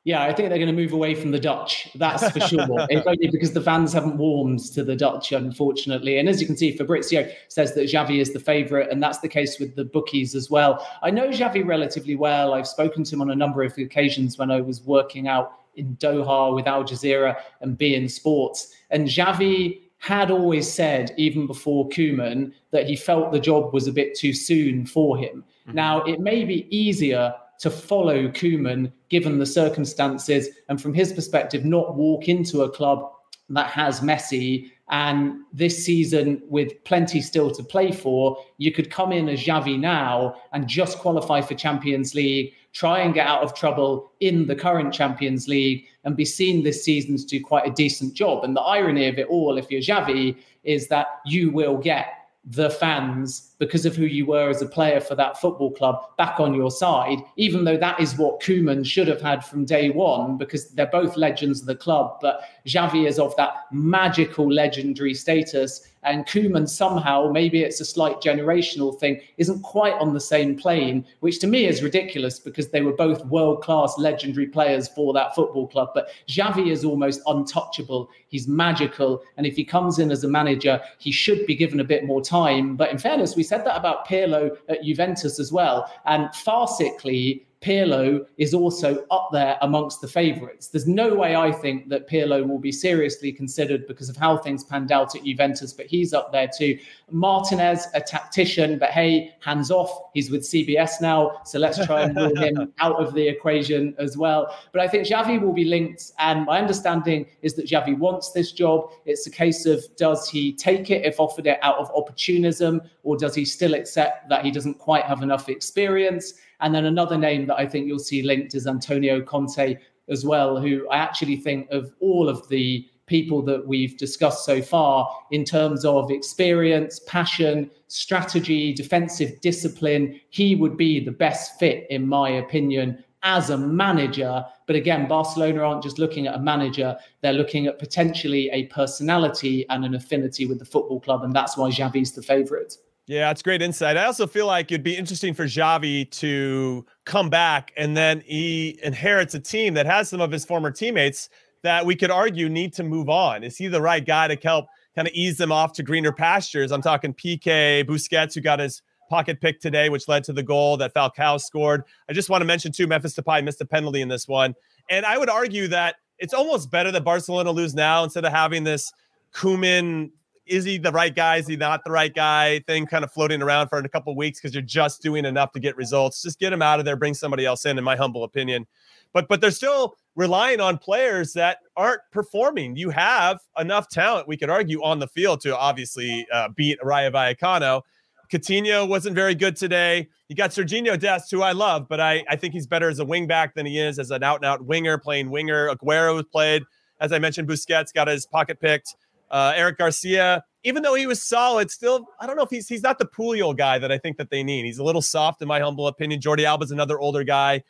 Yeah, 0.07 0.24
I 0.24 0.31
think 0.31 0.48
they're 0.48 0.57
going 0.57 0.74
to 0.74 0.81
move 0.81 0.94
away 0.94 1.15
from 1.15 1.31
the 1.31 1.39
Dutch. 1.39 1.89
That's 1.94 2.30
for 2.30 2.39
sure. 2.39 2.65
it's 2.89 3.06
only 3.06 3.27
because 3.30 3.51
the 3.51 3.59
fans 3.59 3.92
haven't 3.92 4.18
warmed 4.18 4.62
to 4.71 4.81
the 4.81 4.95
Dutch, 4.95 5.33
unfortunately. 5.33 6.18
And 6.18 6.30
as 6.30 6.39
you 6.39 6.48
can 6.48 6.56
see, 6.56 6.71
Fabrizio 6.71 7.30
says 7.50 7.75
that 7.75 7.89
Xavi 7.89 8.21
is 8.21 8.31
the 8.31 8.39
favourite, 8.39 8.89
and 8.89 9.04
that's 9.04 9.18
the 9.18 9.27
case 9.27 9.59
with 9.59 9.75
the 9.75 9.83
bookies 9.83 10.33
as 10.33 10.50
well. 10.50 10.88
I 11.04 11.12
know 11.12 11.27
Xavi 11.27 11.68
relatively 11.68 12.15
well. 12.15 12.54
I've 12.54 12.69
spoken 12.69 13.04
to 13.04 13.15
him 13.15 13.21
on 13.21 13.31
a 13.31 13.36
number 13.36 13.63
of 13.63 13.77
occasions 13.77 14.38
when 14.38 14.50
I 14.50 14.62
was 14.62 14.81
working 14.81 15.27
out 15.27 15.51
in 15.75 15.98
Doha 15.98 16.56
with 16.56 16.68
Al 16.68 16.86
Jazeera 16.86 17.36
and 17.59 17.77
beIN 17.77 18.09
Sports. 18.09 18.74
And 18.92 19.09
Xavi 19.09 19.81
had 19.98 20.31
always 20.31 20.71
said, 20.71 21.13
even 21.18 21.48
before 21.48 21.89
Koeman, 21.89 22.54
that 22.71 22.88
he 22.88 22.95
felt 22.95 23.33
the 23.33 23.42
job 23.42 23.74
was 23.74 23.88
a 23.88 23.92
bit 23.92 24.15
too 24.15 24.31
soon 24.31 24.86
for 24.86 25.18
him. 25.18 25.44
Mm-hmm. 25.68 25.75
Now, 25.75 26.01
it 26.04 26.21
may 26.21 26.45
be 26.45 26.65
easier 26.74 27.33
to 27.59 27.69
follow 27.69 28.27
Koeman 28.27 28.92
given 29.09 29.39
the 29.39 29.45
circumstances 29.45 30.50
and 30.69 30.81
from 30.81 30.94
his 30.94 31.13
perspective, 31.13 31.65
not 31.65 31.95
walk 31.95 32.27
into 32.27 32.62
a 32.62 32.69
club 32.69 33.12
that 33.50 33.68
has 33.68 34.01
Messi. 34.01 34.71
And 34.89 35.42
this 35.51 35.83
season, 35.86 36.42
with 36.48 36.81
plenty 36.86 37.21
still 37.21 37.51
to 37.51 37.63
play 37.63 37.92
for, 37.92 38.38
you 38.57 38.71
could 38.71 38.89
come 38.89 39.12
in 39.12 39.27
as 39.27 39.44
Xavi 39.44 39.77
now 39.77 40.36
and 40.54 40.68
just 40.68 40.98
qualify 41.00 41.42
for 41.42 41.56
Champions 41.56 42.15
League, 42.15 42.54
try 42.74 43.00
and 43.00 43.13
get 43.13 43.27
out 43.27 43.42
of 43.42 43.54
trouble 43.54 44.12
in 44.19 44.48
the 44.48 44.56
current 44.56 44.94
Champions 44.94 45.48
League 45.48 45.86
and 46.04 46.15
be 46.15 46.25
seen 46.25 46.63
this 46.63 46.83
season 46.83 47.18
to 47.18 47.25
do 47.25 47.44
quite 47.44 47.68
a 47.68 47.71
decent 47.71 48.13
job. 48.13 48.44
And 48.44 48.56
the 48.56 48.62
irony 48.62 49.07
of 49.07 49.18
it 49.18 49.27
all, 49.27 49.57
if 49.57 49.69
you're 49.69 49.81
Xavi, 49.81 50.38
is 50.63 50.88
that 50.88 51.07
you 51.25 51.51
will 51.51 51.77
get 51.77 52.07
the 52.50 52.70
fans 52.70 53.56
because 53.60 53.86
of 53.86 53.96
who 53.96 54.06
you 54.06 54.26
were 54.26 54.50
as 54.50 54.62
a 54.62 54.66
player 54.66 55.02
for 55.02 55.16
that 55.16 55.40
football 55.40 55.70
club 55.72 56.02
back 56.18 56.40
on 56.40 56.54
your 56.54 56.72
side, 56.72 57.20
even 57.36 57.66
though 57.66 57.76
that 57.76 58.00
is 58.00 58.18
what 58.18 58.40
Koeman 58.42 58.86
should 58.86 59.10
have 59.10 59.20
had 59.20 59.44
from 59.44 59.66
day 59.66 59.90
one, 59.90 60.38
because 60.38 60.70
they're 60.70 60.88
both 60.88 61.18
legends 61.18 61.60
of 61.60 61.68
the 61.68 61.76
club. 61.76 62.20
But 62.22 62.42
Xavi 62.66 63.06
is 63.06 63.20
of 63.20 63.36
that 63.36 63.54
magical 63.72 64.50
legendary 64.52 65.14
status. 65.14 65.92
And 66.04 66.26
Koeman 66.26 66.70
somehow, 66.70 67.32
maybe 67.32 67.62
it's 67.62 67.82
a 67.82 67.86
slight 67.86 68.22
generational 68.22 68.98
thing, 68.98 69.20
isn't 69.38 69.62
quite 69.64 69.94
on 69.96 70.14
the 70.14 70.20
same 70.20 70.56
plane, 70.56 71.06
which 71.20 71.40
to 71.40 71.48
me 71.48 71.66
is 71.66 71.84
ridiculous 71.84 72.40
because 72.40 72.70
they 72.70 72.82
were 72.82 72.94
both 72.94 73.26
world 73.26 73.62
class 73.62 73.96
legendary 73.98 74.48
players 74.48 74.88
for 74.88 75.12
that 75.14 75.36
football 75.36 75.68
club. 75.68 75.90
But 75.94 76.10
Xavi 76.28 76.72
is 76.72 76.86
almost 76.86 77.22
untouchable. 77.26 78.10
He's 78.28 78.48
magical. 78.48 79.24
And 79.38 79.46
if 79.46 79.56
he 79.56 79.66
comes 79.66 80.00
in 80.00 80.12
as 80.12 80.24
a 80.24 80.30
manager, 80.30 80.82
he 81.00 81.12
should 81.12 81.46
be 81.46 81.56
given 81.56 81.80
a 81.80 81.84
bit 81.84 82.06
more 82.06 82.22
time. 82.22 82.76
But 82.76 82.92
in 82.92 82.98
fairness, 82.98 83.36
we 83.36 83.44
said 83.44 83.66
that 83.66 83.78
about 83.78 84.08
Pirlo 84.08 84.56
at 84.70 84.84
Juventus 84.84 85.40
as 85.40 85.52
well. 85.52 85.92
And 86.06 86.28
farcically, 86.30 87.47
Pirlo 87.62 88.25
is 88.38 88.54
also 88.54 89.04
up 89.09 89.30
there 89.31 89.57
amongst 89.62 90.00
the 90.01 90.07
favourites. 90.07 90.68
There's 90.68 90.88
no 90.88 91.15
way 91.15 91.36
I 91.36 91.51
think 91.51 91.89
that 91.89 92.07
Pirlo 92.07 92.48
will 92.48 92.59
be 92.59 92.71
seriously 92.71 93.31
considered 93.31 93.88
because 93.88 94.09
of 94.09 94.15
how 94.15 94.38
things 94.38 94.63
panned 94.63 94.92
out 94.92 95.15
at 95.15 95.24
Juventus, 95.24 95.74
but 95.74 95.88
he's 95.88 96.13
up 96.13 96.31
there 96.31 96.48
too. 96.56 96.77
Martinez, 97.09 97.88
a 97.95 98.01
tactician, 98.01 98.77
but 98.77 98.92
hey, 98.92 99.33
hands 99.39 99.71
off. 99.71 100.12
He's 100.13 100.30
with 100.30 100.44
CBS 100.44 101.01
now, 101.01 101.42
so 101.45 101.57
let's 101.57 101.83
try 101.86 102.01
and 102.01 102.15
rule 102.15 102.36
him 102.36 102.74
out 102.80 103.01
of 103.04 103.15
the 103.15 103.27
equation 103.27 103.95
as 103.98 104.18
well. 104.18 104.56
But 104.71 104.81
I 104.81 104.88
think 104.88 105.07
Xavi 105.07 105.42
will 105.42 105.54
be 105.54 105.65
linked, 105.65 106.12
and 106.19 106.45
my 106.45 106.59
understanding 106.59 107.25
is 107.42 107.56
that 107.56 107.68
Xavi 107.68 107.98
wants 107.98 108.31
this 108.31 108.51
job. 108.51 108.92
It's 109.06 109.25
a 109.25 109.31
case 109.31 109.65
of 109.65 109.83
does 109.95 110.30
he 110.30 110.54
take 110.54 110.92
it 110.92 111.06
if 111.06 111.19
offered 111.19 111.48
it 111.48 111.57
out 111.63 111.77
of 111.77 111.89
opportunism, 111.95 112.81
or 113.04 113.18
does 113.18 113.33
he 113.33 113.45
still 113.45 113.74
accept 113.74 114.30
that 114.30 114.45
he 114.45 114.51
doesn't 114.51 114.75
quite 114.75 115.06
have 115.06 115.24
enough 115.24 115.50
experience? 115.50 116.33
And 116.59 116.74
then 116.74 116.86
another 116.86 117.18
name 117.18 117.48
that 117.48 117.57
I 117.57 117.68
think 117.68 117.88
you'll 117.88 118.00
see 118.00 118.24
linked 118.24 118.56
is 118.56 118.68
Antonio 118.68 119.21
Conte 119.21 119.77
as 120.09 120.25
well, 120.25 120.59
who 120.59 120.88
I 120.89 120.98
actually 120.98 121.38
think 121.38 121.69
of 121.71 121.94
all 122.00 122.30
of 122.30 122.48
the 122.50 122.88
people 123.07 123.42
that 123.42 123.65
we've 123.65 123.98
discussed 123.98 124.45
so 124.45 124.62
far 124.62 125.09
in 125.31 125.45
terms 125.45 125.85
of 125.85 126.11
experience, 126.11 126.99
passion, 127.07 127.71
strategy, 127.87 128.73
defensive 128.73 129.40
discipline, 129.42 130.19
he 130.30 130.56
would 130.56 130.78
be 130.78 131.04
the 131.04 131.11
best 131.11 131.57
fit, 131.57 131.87
in 131.90 132.06
my 132.07 132.30
opinion, 132.30 133.02
as 133.23 133.49
a 133.49 133.57
manager. 133.57 134.45
But 134.68 134.76
again, 134.76 135.07
Barcelona 135.07 135.61
aren't 135.61 135.83
just 135.83 135.99
looking 135.99 136.28
at 136.28 136.35
a 136.35 136.40
manager, 136.40 136.97
they're 137.21 137.33
looking 137.33 137.66
at 137.68 137.80
potentially 137.80 138.49
a 138.52 138.66
personality 138.66 139.66
and 139.69 139.85
an 139.85 139.95
affinity 139.95 140.45
with 140.45 140.59
the 140.59 140.66
football 140.66 140.99
club. 140.99 141.23
And 141.23 141.33
that's 141.33 141.57
why 141.57 141.69
Xavi's 141.69 142.11
the 142.11 142.21
favourite. 142.21 142.78
Yeah, 143.07 143.31
it's 143.31 143.42
great 143.42 143.61
insight. 143.61 143.95
I 143.95 144.04
also 144.04 144.28
feel 144.28 144.47
like 144.47 144.69
it'd 144.69 144.83
be 144.83 144.95
interesting 144.95 145.33
for 145.33 145.45
Xavi 145.45 146.11
to 146.11 146.85
come 147.06 147.30
back 147.30 147.71
and 147.78 147.95
then 147.95 148.21
he 148.26 148.78
inherits 148.83 149.33
a 149.33 149.40
team 149.40 149.73
that 149.76 149.85
has 149.85 150.09
some 150.09 150.19
of 150.19 150.30
his 150.30 150.44
former 150.44 150.71
teammates 150.71 151.30
that 151.64 151.85
we 151.85 151.95
could 151.95 152.11
argue 152.11 152.49
need 152.49 152.73
to 152.73 152.83
move 152.83 153.07
on. 153.07 153.45
Is 153.45 153.56
he 153.56 153.68
the 153.68 153.81
right 153.81 154.06
guy 154.06 154.28
to 154.28 154.35
help 154.35 154.68
kind 154.94 155.07
of 155.07 155.14
ease 155.14 155.37
them 155.37 155.54
off 155.54 155.71
to 155.73 155.83
greener 155.83 156.11
pastures? 156.11 156.73
I'm 156.73 156.81
talking 156.81 157.14
Piqué, 157.14 157.85
Busquets, 157.85 158.35
who 158.35 158.42
got 158.42 158.59
his 158.59 158.81
pocket 159.09 159.40
pick 159.40 159.61
today, 159.61 159.87
which 159.87 160.09
led 160.09 160.26
to 160.26 160.33
the 160.33 160.44
goal 160.44 160.76
that 160.76 160.94
Falcao 160.94 161.40
scored. 161.40 161.83
I 162.09 162.14
just 162.14 162.30
want 162.30 162.42
to 162.42 162.45
mention 162.45 162.73
too, 162.73 162.87
Memphis 162.87 163.16
Depay 163.16 163.42
missed 163.42 163.61
a 163.61 163.66
penalty 163.66 164.02
in 164.02 164.09
this 164.09 164.28
one, 164.28 164.54
and 164.90 165.06
I 165.06 165.18
would 165.18 165.30
argue 165.30 165.69
that 165.69 165.95
it's 166.19 166.33
almost 166.33 166.71
better 166.71 166.92
that 166.92 167.06
Barcelona 167.06 167.52
lose 167.52 167.73
now 167.73 168.04
instead 168.04 168.26
of 168.26 168.33
having 168.33 168.66
this 168.66 168.92
Koeman 169.33 170.11
is 170.49 170.66
he 170.66 170.77
the 170.77 170.92
right 170.92 171.16
guy? 171.16 171.37
Is 171.37 171.47
he 171.47 171.56
not 171.56 171.83
the 171.83 171.92
right 171.92 172.13
guy? 172.13 172.59
Thing 172.68 172.85
kind 172.85 173.04
of 173.04 173.11
floating 173.11 173.42
around 173.42 173.69
for 173.69 173.77
a 173.80 173.89
couple 173.89 174.16
weeks 174.16 174.39
because 174.39 174.54
you're 174.54 174.61
just 174.61 175.01
doing 175.01 175.25
enough 175.25 175.51
to 175.54 175.59
get 175.59 175.75
results. 175.77 176.21
Just 176.21 176.39
get 176.39 176.54
him 176.54 176.61
out 176.61 176.80
of 176.80 176.85
there, 176.85 176.95
bring 176.95 177.13
somebody 177.13 177.45
else 177.45 177.66
in, 177.66 177.77
in 177.77 177.83
my 177.83 177.95
humble 177.95 178.23
opinion. 178.23 178.66
But 179.13 179.27
but 179.27 179.42
they're 179.42 179.51
still 179.51 179.95
relying 180.16 180.59
on 180.59 180.77
players 180.77 181.33
that 181.33 181.59
aren't 181.75 182.01
performing. 182.11 182.75
You 182.75 182.89
have 182.89 183.39
enough 183.57 183.87
talent, 183.89 184.27
we 184.27 184.35
could 184.37 184.49
argue, 184.49 184.83
on 184.83 184.99
the 184.99 185.07
field 185.07 185.42
to 185.42 185.57
obviously 185.57 186.27
uh, 186.33 186.49
beat 186.49 186.80
Rayo 186.83 187.11
Vallecano. 187.11 187.83
Coutinho 188.31 188.87
wasn't 188.87 189.16
very 189.16 189.35
good 189.35 189.56
today. 189.56 190.09
You 190.27 190.35
got 190.35 190.49
Sergiño 190.49 190.99
Dest, 190.99 191.31
who 191.31 191.42
I 191.42 191.54
love, 191.54 191.87
but 191.87 192.01
I, 192.01 192.25
I 192.30 192.35
think 192.35 192.54
he's 192.54 192.68
better 192.68 192.89
as 192.89 192.99
a 192.99 193.06
wingback 193.06 193.54
than 193.54 193.66
he 193.66 193.80
is 193.80 193.99
as 193.99 194.11
an 194.11 194.23
out 194.23 194.37
and 194.37 194.45
out 194.45 194.66
winger 194.66 194.97
playing 194.97 195.30
winger. 195.30 195.69
Aguero 195.69 196.21
played, 196.30 196.63
as 196.99 197.13
I 197.13 197.19
mentioned, 197.19 197.47
Busquets 197.47 197.94
got 197.94 198.07
his 198.07 198.25
pocket 198.25 198.59
picked. 198.59 198.95
Uh, 199.30 199.54
Eric 199.56 199.78
Garcia, 199.78 200.44
even 200.64 200.84
though 200.84 200.96
he 200.96 201.07
was 201.07 201.22
solid, 201.22 201.69
still 201.69 202.07
I 202.19 202.28
don't 202.28 202.36
know 202.36 202.44
if 202.44 202.50
he's 202.50 202.68
he's 202.68 202.84
not 202.84 203.00
the 203.00 203.06
Puyol 203.06 203.57
guy 203.57 203.78
that 203.80 203.92
I 203.92 203.98
think 203.98 204.18
that 204.18 204.30
they 204.30 204.44
need. 204.44 204.66
He's 204.66 204.80
a 204.80 204.84
little 204.84 205.02
soft 205.02 205.42
in 205.42 205.48
my 205.48 205.60
humble 205.60 205.88
opinion. 205.88 206.19
Jordi 206.22 206.44
Alba's 206.44 206.72
another 206.72 207.00
older 207.00 207.24
guy. 207.24 207.64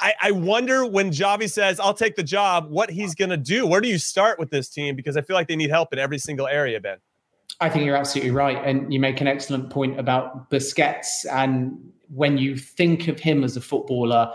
I, 0.00 0.14
I 0.22 0.30
wonder 0.30 0.86
when 0.86 1.10
Xavi 1.10 1.50
says, 1.50 1.78
I'll 1.78 1.94
take 1.94 2.16
the 2.16 2.22
job, 2.22 2.70
what 2.70 2.90
he's 2.90 3.14
going 3.14 3.28
to 3.28 3.36
do. 3.36 3.66
Where 3.66 3.82
do 3.82 3.88
you 3.88 3.98
start 3.98 4.38
with 4.38 4.50
this 4.50 4.70
team? 4.70 4.96
Because 4.96 5.16
I 5.16 5.20
feel 5.20 5.36
like 5.36 5.46
they 5.46 5.56
need 5.56 5.68
help 5.68 5.92
in 5.92 5.98
every 5.98 6.18
single 6.18 6.46
area, 6.46 6.80
Ben. 6.80 6.96
I 7.60 7.68
think 7.68 7.84
you're 7.84 7.96
absolutely 7.96 8.30
right. 8.30 8.56
And 8.64 8.92
you 8.92 8.98
make 8.98 9.20
an 9.20 9.26
excellent 9.26 9.68
point 9.68 10.00
about 10.00 10.50
Busquets. 10.50 11.26
And 11.30 11.76
when 12.08 12.38
you 12.38 12.56
think 12.56 13.08
of 13.08 13.20
him 13.20 13.44
as 13.44 13.58
a 13.58 13.60
footballer, 13.60 14.32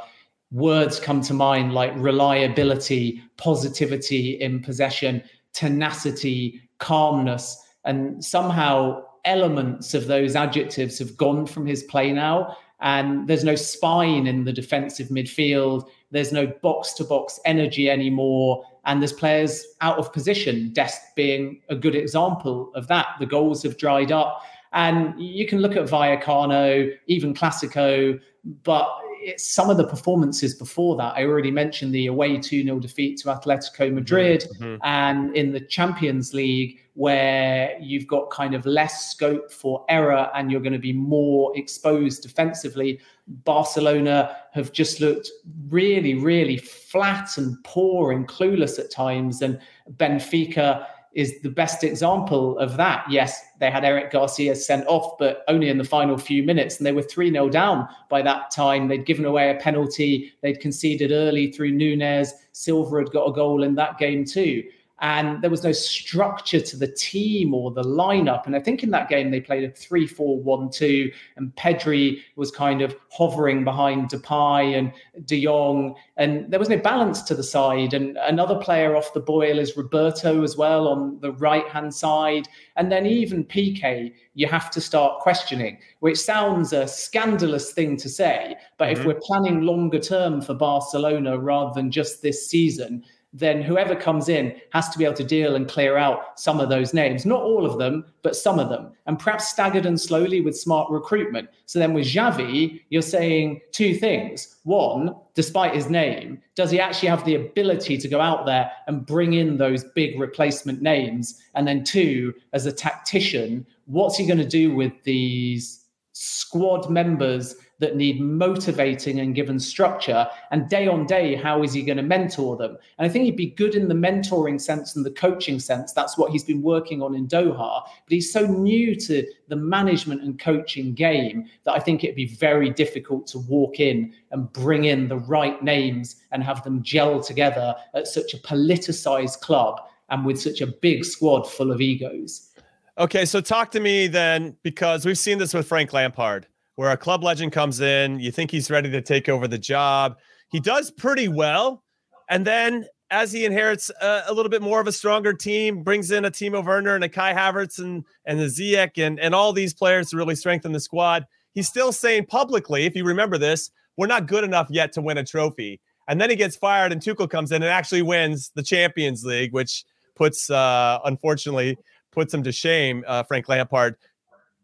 words 0.52 1.00
come 1.00 1.22
to 1.22 1.34
mind 1.34 1.74
like 1.74 1.92
reliability, 1.96 3.24
positivity 3.38 4.40
in 4.40 4.62
possession, 4.62 5.24
tenacity, 5.56 6.62
calmness. 6.78 7.58
And 7.84 8.24
somehow 8.24 9.04
elements 9.26 9.94
of 9.94 10.08
those 10.08 10.36
adjectives 10.36 11.00
have 11.00 11.18
gone 11.18 11.48
from 11.48 11.66
his 11.66 11.84
play 11.84 12.12
now 12.12 12.56
and 12.82 13.28
there's 13.28 13.44
no 13.44 13.56
spine 13.56 14.28
in 14.28 14.44
the 14.44 14.54
defensive 14.54 15.08
midfield. 15.08 15.88
There's 16.12 16.32
no 16.32 16.48
box 16.62 16.94
to 16.96 17.04
box 17.04 17.40
energy 17.46 17.90
anymore. 17.90 18.64
And 18.86 19.02
there's 19.02 19.14
players 19.14 19.66
out 19.82 19.98
of 19.98 20.12
position, 20.14 20.72
Dest 20.74 21.16
being 21.16 21.62
a 21.70 21.76
good 21.76 21.96
example 21.96 22.72
of 22.76 22.88
that. 22.88 23.08
The 23.20 23.26
goals 23.26 23.64
have 23.64 23.78
dried 23.78 24.12
up. 24.12 24.42
And 24.74 25.20
you 25.20 25.48
can 25.48 25.60
look 25.60 25.76
at 25.76 25.86
Vallecano, 25.86 26.94
even 27.08 27.34
Clasico, 27.34 28.20
but 28.64 28.90
some 29.38 29.70
of 29.70 29.77
the 29.77 29.88
performances 29.88 30.53
before 30.53 30.96
that. 30.98 31.13
I 31.15 31.24
already 31.24 31.51
mentioned 31.51 31.94
the 31.94 32.08
away 32.08 32.38
2 32.38 32.63
0 32.63 32.79
defeat 32.79 33.20
to 33.20 33.29
Atletico 33.29 33.91
Madrid 33.94 34.46
mm-hmm. 34.60 34.77
and 34.84 35.36
in 35.36 35.51
the 35.51 35.60
Champions 35.60 36.34
League, 36.34 36.79
where 36.94 37.77
you've 37.82 38.08
got 38.08 38.29
kind 38.29 38.55
of 38.55 38.65
less 38.65 39.12
scope 39.12 39.51
for 39.51 39.86
error 39.89 40.29
and 40.34 40.51
you're 40.51 40.62
going 40.62 40.74
to 40.74 40.79
be 40.79 40.94
more 40.94 41.55
exposed 41.58 42.24
defensively. 42.24 43.00
Barcelona 43.27 44.38
have 44.51 44.72
just 44.72 45.01
looked 45.01 45.29
really, 45.67 46.15
really 46.15 46.58
flat 46.58 47.38
and 47.38 47.62
poor 47.63 48.12
and 48.12 48.27
clueless 48.27 48.79
at 48.79 48.91
times. 48.91 49.41
And 49.41 49.60
Benfica 49.98 50.86
is 51.15 51.39
the 51.41 51.50
best 51.50 51.84
example 51.84 52.57
of 52.60 52.77
that. 52.77 53.05
Yes, 53.10 53.41
they 53.60 53.72
had 53.72 53.86
Eric 53.86 54.12
Garcia 54.12 54.55
sent 54.55 54.86
off, 54.88 55.17
but 55.17 55.43
only 55.48 55.69
in 55.69 55.77
the 55.77 55.84
final 55.84 56.17
few 56.17 56.43
minutes, 56.43 56.77
and 56.77 56.86
they 56.86 56.91
were 56.91 57.01
3 57.01 57.31
0 57.31 57.50
down 57.50 57.88
by 58.10 58.22
that 58.22 58.51
time. 58.51 58.88
They'd 58.88 59.05
given 59.05 59.25
away 59.25 59.50
a 59.50 59.55
penalty, 59.55 60.34
they'd 60.41 60.60
conceded 60.60 61.12
early 61.12 61.51
through 61.51 61.72
Nunez. 61.72 62.34
Silva 62.51 62.98
had 62.98 63.12
got 63.12 63.29
a 63.29 63.34
goal 63.34 63.63
in 63.63 63.75
that 63.75 63.98
game 63.98 64.25
too 64.25 64.63
and 65.02 65.42
there 65.42 65.50
was 65.50 65.64
no 65.64 65.74
structure 65.74 66.62
to 66.62 66.78
the 66.78 66.88
team 66.88 67.54
or 67.54 67.70
the 67.72 67.84
lineup. 67.84 68.46
And 68.46 68.56
I 68.56 68.60
think 68.60 68.82
in 68.82 68.92
that 68.92 69.10
game 69.10 69.30
they 69.30 69.42
played 69.42 69.64
a 69.66 69.70
3 69.70 70.08
4 70.08 70.40
1 70.42 70.70
2, 70.70 71.12
and 71.36 71.54
Pedri 71.56 72.20
was 72.38 72.50
kind 72.50 72.82
of 72.82 72.96
hovering 73.10 73.64
behind 73.66 74.10
Depay 74.10 74.78
and 74.78 74.94
De 75.25 75.44
Jong, 75.44 75.96
and 76.16 76.50
there 76.50 76.60
was 76.60 76.70
no 76.70 76.78
balance 76.78 77.22
to 77.24 77.36
the 77.36 77.44
side. 77.44 77.94
And 77.94 78.18
another 78.18 78.56
player 78.56 78.96
off 78.96 79.14
the 79.14 79.20
boil 79.20 79.60
is 79.60 79.75
Roberto 79.75 80.44
as 80.44 80.56
well 80.56 80.88
on 80.88 81.20
the 81.20 81.34
right 81.34 81.68
hand 81.68 81.94
side. 81.94 82.48
And 82.78 82.92
then 82.92 83.06
even 83.06 83.44
Piqué, 83.44 84.14
you 84.34 84.48
have 84.48 84.72
to 84.72 84.82
start 84.82 85.20
questioning, 85.20 85.78
which 86.00 86.18
sounds 86.18 86.72
a 86.72 86.88
scandalous 86.88 87.74
thing 87.74 87.98
to 87.98 88.08
say. 88.08 88.56
But 88.78 88.90
mm-hmm. 88.90 89.02
if 89.02 89.06
we're 89.06 89.22
planning 89.22 89.62
longer 89.62 90.00
term 90.00 90.42
for 90.42 90.54
Barcelona 90.54 91.38
rather 91.38 91.74
than 91.74 91.92
just 91.92 92.22
this 92.22 92.50
season, 92.50 93.04
then 93.38 93.62
whoever 93.62 93.96
comes 93.96 94.30
in 94.30 94.56
has 94.72 94.88
to 94.89 94.98
be 94.98 95.04
able 95.04 95.15
to 95.15 95.24
deal 95.24 95.56
and 95.56 95.68
clear 95.68 95.98
out 95.98 96.39
some 96.39 96.62
of 96.62 96.70
those 96.70 96.94
names. 96.94 97.25
Not 97.25 97.42
all 97.42 97.65
of 97.65 97.77
them, 97.77 98.06
but 98.22 98.36
some 98.36 98.60
of 98.60 98.70
them, 98.70 98.94
and 99.06 99.20
perhaps 99.20 99.50
staggered 99.50 99.86
and 99.86 100.00
slowly 100.00 100.39
with 100.39 100.58
smart 100.58 100.89
recruitment. 100.89 101.50
So 101.65 101.77
then 101.77 101.94
with 101.94 102.08
Xavi, 102.08 102.82
you're 102.89 103.01
saying 103.01 103.60
two 103.74 103.94
things. 103.94 104.56
One, 104.63 105.13
despite 105.34 105.75
his 105.75 105.89
name, 105.89 106.42
does 106.56 106.72
he 106.72 106.80
actually 106.80 107.10
have 107.10 107.25
the 107.25 107.36
ability 107.36 107.98
to 107.98 108.08
go 108.08 108.22
out 108.22 108.46
there 108.46 108.72
and 108.88 109.06
bring 109.06 109.34
in 109.34 109.58
those 109.58 109.84
big 109.84 110.18
replacement 110.18 110.82
names? 110.82 111.42
And 111.56 111.68
then 111.68 111.84
two, 111.84 112.34
as 112.54 112.65
a 112.65 112.72
tactician, 112.72 113.68
what's 113.86 114.18
he 114.18 114.25
going 114.25 114.38
to 114.38 114.48
do 114.48 114.74
with 114.74 114.94
these 115.04 115.82
squad 116.13 116.89
members 116.89 117.56
that 117.79 117.96
need 117.96 118.22
motivating 118.22 119.20
and 119.20 119.36
given 119.36 119.60
structure. 119.60 120.27
And 120.51 120.70
day 120.70 120.88
on 120.88 121.05
day, 121.05 121.36
how 121.36 121.63
is 121.63 121.74
he 121.74 121.82
going 121.82 121.98
to 121.98 122.03
mentor 122.03 122.55
them? 122.55 122.77
And 122.98 123.05
I 123.05 123.10
think 123.10 123.25
he'd 123.25 123.36
be 123.36 123.51
good 123.51 123.75
in 123.75 123.88
the 123.88 123.96
mentoring 123.96 124.60
sense 124.62 124.96
and 124.96 125.05
the 125.05 125.12
coaching 125.12 125.60
sense. 125.60 125.91
That's 125.91 126.17
what 126.17 126.32
he's 126.32 126.44
been 126.44 126.62
working 126.62 127.01
on 127.01 127.15
in 127.15 127.27
Doha. 127.27 127.84
But 127.84 127.91
he's 128.08 128.32
so 128.32 128.46
new 128.46 128.96
to 128.96 129.25
the 129.48 129.55
management 129.55 130.22
and 130.22 130.39
coaching 130.39 130.94
game 130.94 131.48
that 131.65 131.74
I 131.74 131.79
think 131.79 132.03
it'd 132.03 132.15
be 132.15 132.27
very 132.27 132.70
difficult 132.70 133.27
to 133.27 133.39
walk 133.39 133.79
in 133.79 134.13
and 134.32 134.51
bring 134.53 134.86
in 134.86 135.08
the 135.08 135.17
right 135.17 135.62
names 135.62 136.15
and 136.32 136.44
have 136.44 136.63
them 136.63 136.82
gel 136.82 137.22
together 137.22 137.75
at 137.94 138.08
such 138.08 138.34
a 138.34 138.38
politicized 138.38 139.41
club 139.41 139.82
and 140.10 140.25
with 140.25 140.39
such 140.39 140.62
a 140.62 140.67
big 140.67 141.03
squad 141.03 141.44
full 141.44 141.72
of 141.72 141.82
egos. 141.82 142.51
Okay, 142.98 143.25
so 143.25 143.41
talk 143.41 143.72
to 143.72 143.82
me 143.82 144.08
then, 144.08 144.55
because 144.63 145.05
we've 145.05 145.17
seen 145.17 145.38
this 145.38 145.53
with 145.53 145.67
Frank 145.67 145.91
Lampard 145.91 146.48
where 146.75 146.91
a 146.91 146.98
club 146.98 147.24
legend 147.24 147.51
comes 147.51 147.79
in, 147.82 148.20
you 148.20 148.32
think 148.32 148.51
he's 148.51 148.70
ready 148.70 148.89
to 148.91 149.01
take 149.01 149.29
over 149.29 149.48
the 149.48 149.58
job. 149.58 150.17
He 150.50 150.60
does 150.60 150.91
pretty 150.91 151.27
well. 151.27 151.84
And 152.29 152.46
then 152.46 152.86
as 153.12 153.32
he 153.32 153.46
inherits 153.46 153.91
a, 154.01 154.24
a, 154.27 154.34
little 154.34 154.50
bit 154.50 154.62
more 154.62 154.79
of 154.82 154.88
a 154.88 154.91
stronger 154.91 155.34
team, 155.34 155.84
brings 155.84 156.12
in 156.12 156.25
a 156.25 156.32
Timo 156.32 156.65
Werner 156.65 156.96
and 156.96 157.03
a 157.03 157.10
Kai 157.10 157.34
Havertz 157.34 157.79
and, 157.79 158.03
and 158.25 158.39
the 158.39 158.46
Ziyech 158.46 158.98
and, 158.98 159.20
and 159.20 159.36
all 159.36 159.53
these 159.53 159.74
players 159.74 160.10
to 160.10 160.17
really 160.17 160.36
strengthen 160.36 160.72
the 160.72 160.79
squad. 160.79 161.25
He's 161.53 161.67
still 161.67 161.91
saying 161.91 162.25
publicly, 162.25 162.86
if 162.86 162.96
you 162.96 163.05
remember 163.05 163.38
this, 163.38 163.72
we're 163.96 164.08
not 164.08 164.27
good 164.27 164.44
enough 164.44 164.67
yet 164.70 164.91
to 164.94 165.01
win 165.01 165.17
a 165.17 165.24
trophy. 165.24 165.79
And 166.08 166.20
then 166.20 166.29
he 166.29 166.36
gets 166.36 166.55
fired 166.55 166.91
and 166.91 167.01
Tuchel 167.01 167.29
comes 167.29 167.51
in 167.51 167.63
and 167.63 167.72
actually 167.72 168.01
wins 168.01 168.51
the 168.55 168.63
Champions 168.63 169.24
League, 169.24 169.53
which 169.53 169.86
puts, 170.15 170.50
uh, 170.50 171.00
unfortunately, 171.05 171.77
puts 172.12 172.34
him 172.34 172.44
to 172.44 172.51
shame, 172.51 173.03
uh, 173.08 173.24
Frank 173.24 173.48
Lampard. 173.48 173.96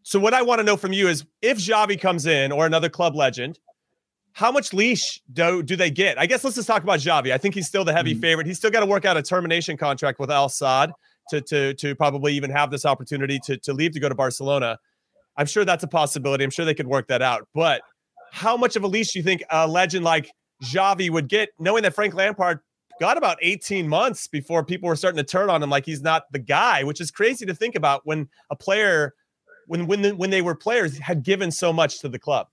So 0.02 0.18
what 0.18 0.34
I 0.34 0.42
want 0.42 0.58
to 0.58 0.64
know 0.64 0.76
from 0.76 0.92
you 0.92 1.08
is 1.08 1.24
if 1.40 1.58
Xavi 1.58 2.00
comes 2.00 2.26
in 2.26 2.52
or 2.52 2.66
another 2.66 2.88
club 2.88 3.14
legend, 3.14 3.58
how 4.32 4.50
much 4.50 4.72
leash 4.72 5.20
do 5.32 5.62
do 5.62 5.76
they 5.76 5.90
get? 5.90 6.18
I 6.18 6.26
guess 6.26 6.42
let's 6.42 6.56
just 6.56 6.66
talk 6.66 6.82
about 6.82 7.00
Xavi. 7.00 7.32
I 7.32 7.38
think 7.38 7.54
he's 7.54 7.66
still 7.66 7.84
the 7.84 7.92
heavy 7.92 8.12
mm-hmm. 8.12 8.20
favorite. 8.20 8.46
He's 8.46 8.56
still 8.56 8.70
got 8.70 8.80
to 8.80 8.86
work 8.86 9.04
out 9.04 9.16
a 9.16 9.22
termination 9.22 9.76
contract 9.76 10.18
with 10.18 10.30
Al 10.30 10.48
Sadd 10.48 10.92
to 11.30 11.40
to 11.42 11.74
to 11.74 11.94
probably 11.94 12.34
even 12.34 12.50
have 12.50 12.70
this 12.70 12.86
opportunity 12.86 13.38
to 13.44 13.56
to 13.58 13.72
leave 13.72 13.92
to 13.92 14.00
go 14.00 14.08
to 14.08 14.14
Barcelona. 14.14 14.78
I'm 15.36 15.46
sure 15.46 15.64
that's 15.64 15.84
a 15.84 15.88
possibility. 15.88 16.44
I'm 16.44 16.50
sure 16.50 16.64
they 16.64 16.74
could 16.74 16.86
work 16.86 17.08
that 17.08 17.22
out. 17.22 17.46
But 17.54 17.82
how 18.32 18.56
much 18.56 18.76
of 18.76 18.84
a 18.84 18.86
leash 18.86 19.12
do 19.12 19.18
you 19.18 19.22
think 19.22 19.42
a 19.50 19.66
legend 19.66 20.04
like 20.04 20.30
Xavi 20.62 21.10
would 21.10 21.28
get, 21.28 21.50
knowing 21.58 21.82
that 21.82 21.94
Frank 21.94 22.14
Lampard 22.14 22.60
got 23.00 23.16
about 23.16 23.38
18 23.40 23.88
months 23.88 24.26
before 24.26 24.64
people 24.64 24.88
were 24.88 24.96
starting 24.96 25.16
to 25.16 25.24
turn 25.24 25.50
on 25.50 25.62
him 25.62 25.70
like 25.70 25.86
he's 25.86 26.02
not 26.02 26.24
the 26.32 26.38
guy, 26.38 26.84
which 26.84 27.00
is 27.00 27.10
crazy 27.10 27.46
to 27.46 27.54
think 27.54 27.74
about 27.74 28.02
when 28.04 28.28
a 28.50 28.56
player 28.56 29.14
when 29.66 29.86
when 29.86 30.02
the, 30.02 30.10
when 30.14 30.30
they 30.30 30.42
were 30.42 30.54
players 30.54 30.98
had 30.98 31.22
given 31.22 31.50
so 31.50 31.72
much 31.72 32.00
to 32.00 32.08
the 32.08 32.18
club? 32.18 32.48